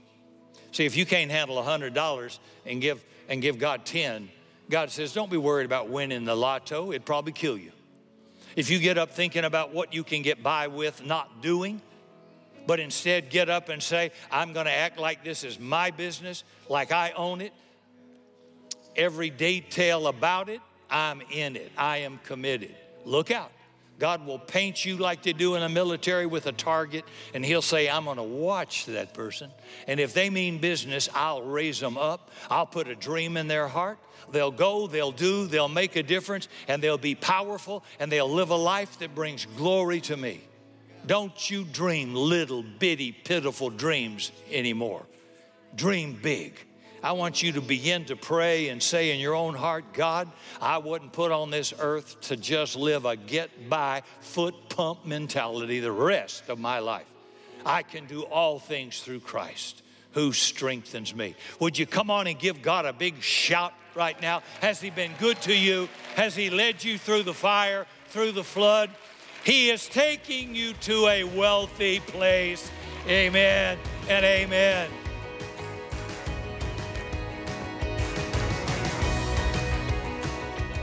[0.72, 4.28] See, if you can't handle $100 and give, and give God 10,
[4.70, 7.72] God says, Don't be worried about winning the lotto, it'd probably kill you.
[8.56, 11.82] If you get up thinking about what you can get by with not doing,
[12.66, 16.44] but instead get up and say, I'm going to act like this is my business,
[16.68, 17.52] like I own it,
[18.96, 22.74] every detail about it, I'm in it, I am committed.
[23.04, 23.50] Look out
[23.98, 27.62] God will paint you like they do in the military with a target, and He'll
[27.62, 29.50] say, I'm going to watch that person.
[29.86, 32.30] And if they mean business, I'll raise them up.
[32.50, 33.98] I'll put a dream in their heart.
[34.30, 38.50] They'll go, they'll do, they'll make a difference, and they'll be powerful, and they'll live
[38.50, 40.42] a life that brings glory to me.
[41.06, 45.04] Don't you dream little bitty, pitiful dreams anymore.
[45.74, 46.58] Dream big.
[47.04, 50.26] I want you to begin to pray and say in your own heart, God,
[50.58, 55.80] I wasn't put on this earth to just live a get by, foot pump mentality
[55.80, 57.04] the rest of my life.
[57.66, 59.82] I can do all things through Christ
[60.12, 61.34] who strengthens me.
[61.60, 64.42] Would you come on and give God a big shout right now?
[64.62, 65.90] Has He been good to you?
[66.16, 68.88] Has He led you through the fire, through the flood?
[69.44, 72.70] He is taking you to a wealthy place.
[73.06, 73.76] Amen
[74.08, 74.88] and amen.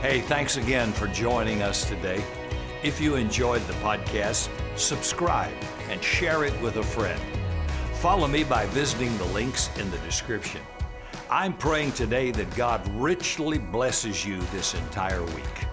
[0.02, 2.24] Hey, thanks again for joining us today.
[2.82, 5.54] If you enjoyed the podcast, subscribe
[5.90, 7.22] and share it with a friend.
[8.00, 10.60] Follow me by visiting the links in the description.
[11.30, 15.71] I'm praying today that God richly blesses you this entire week.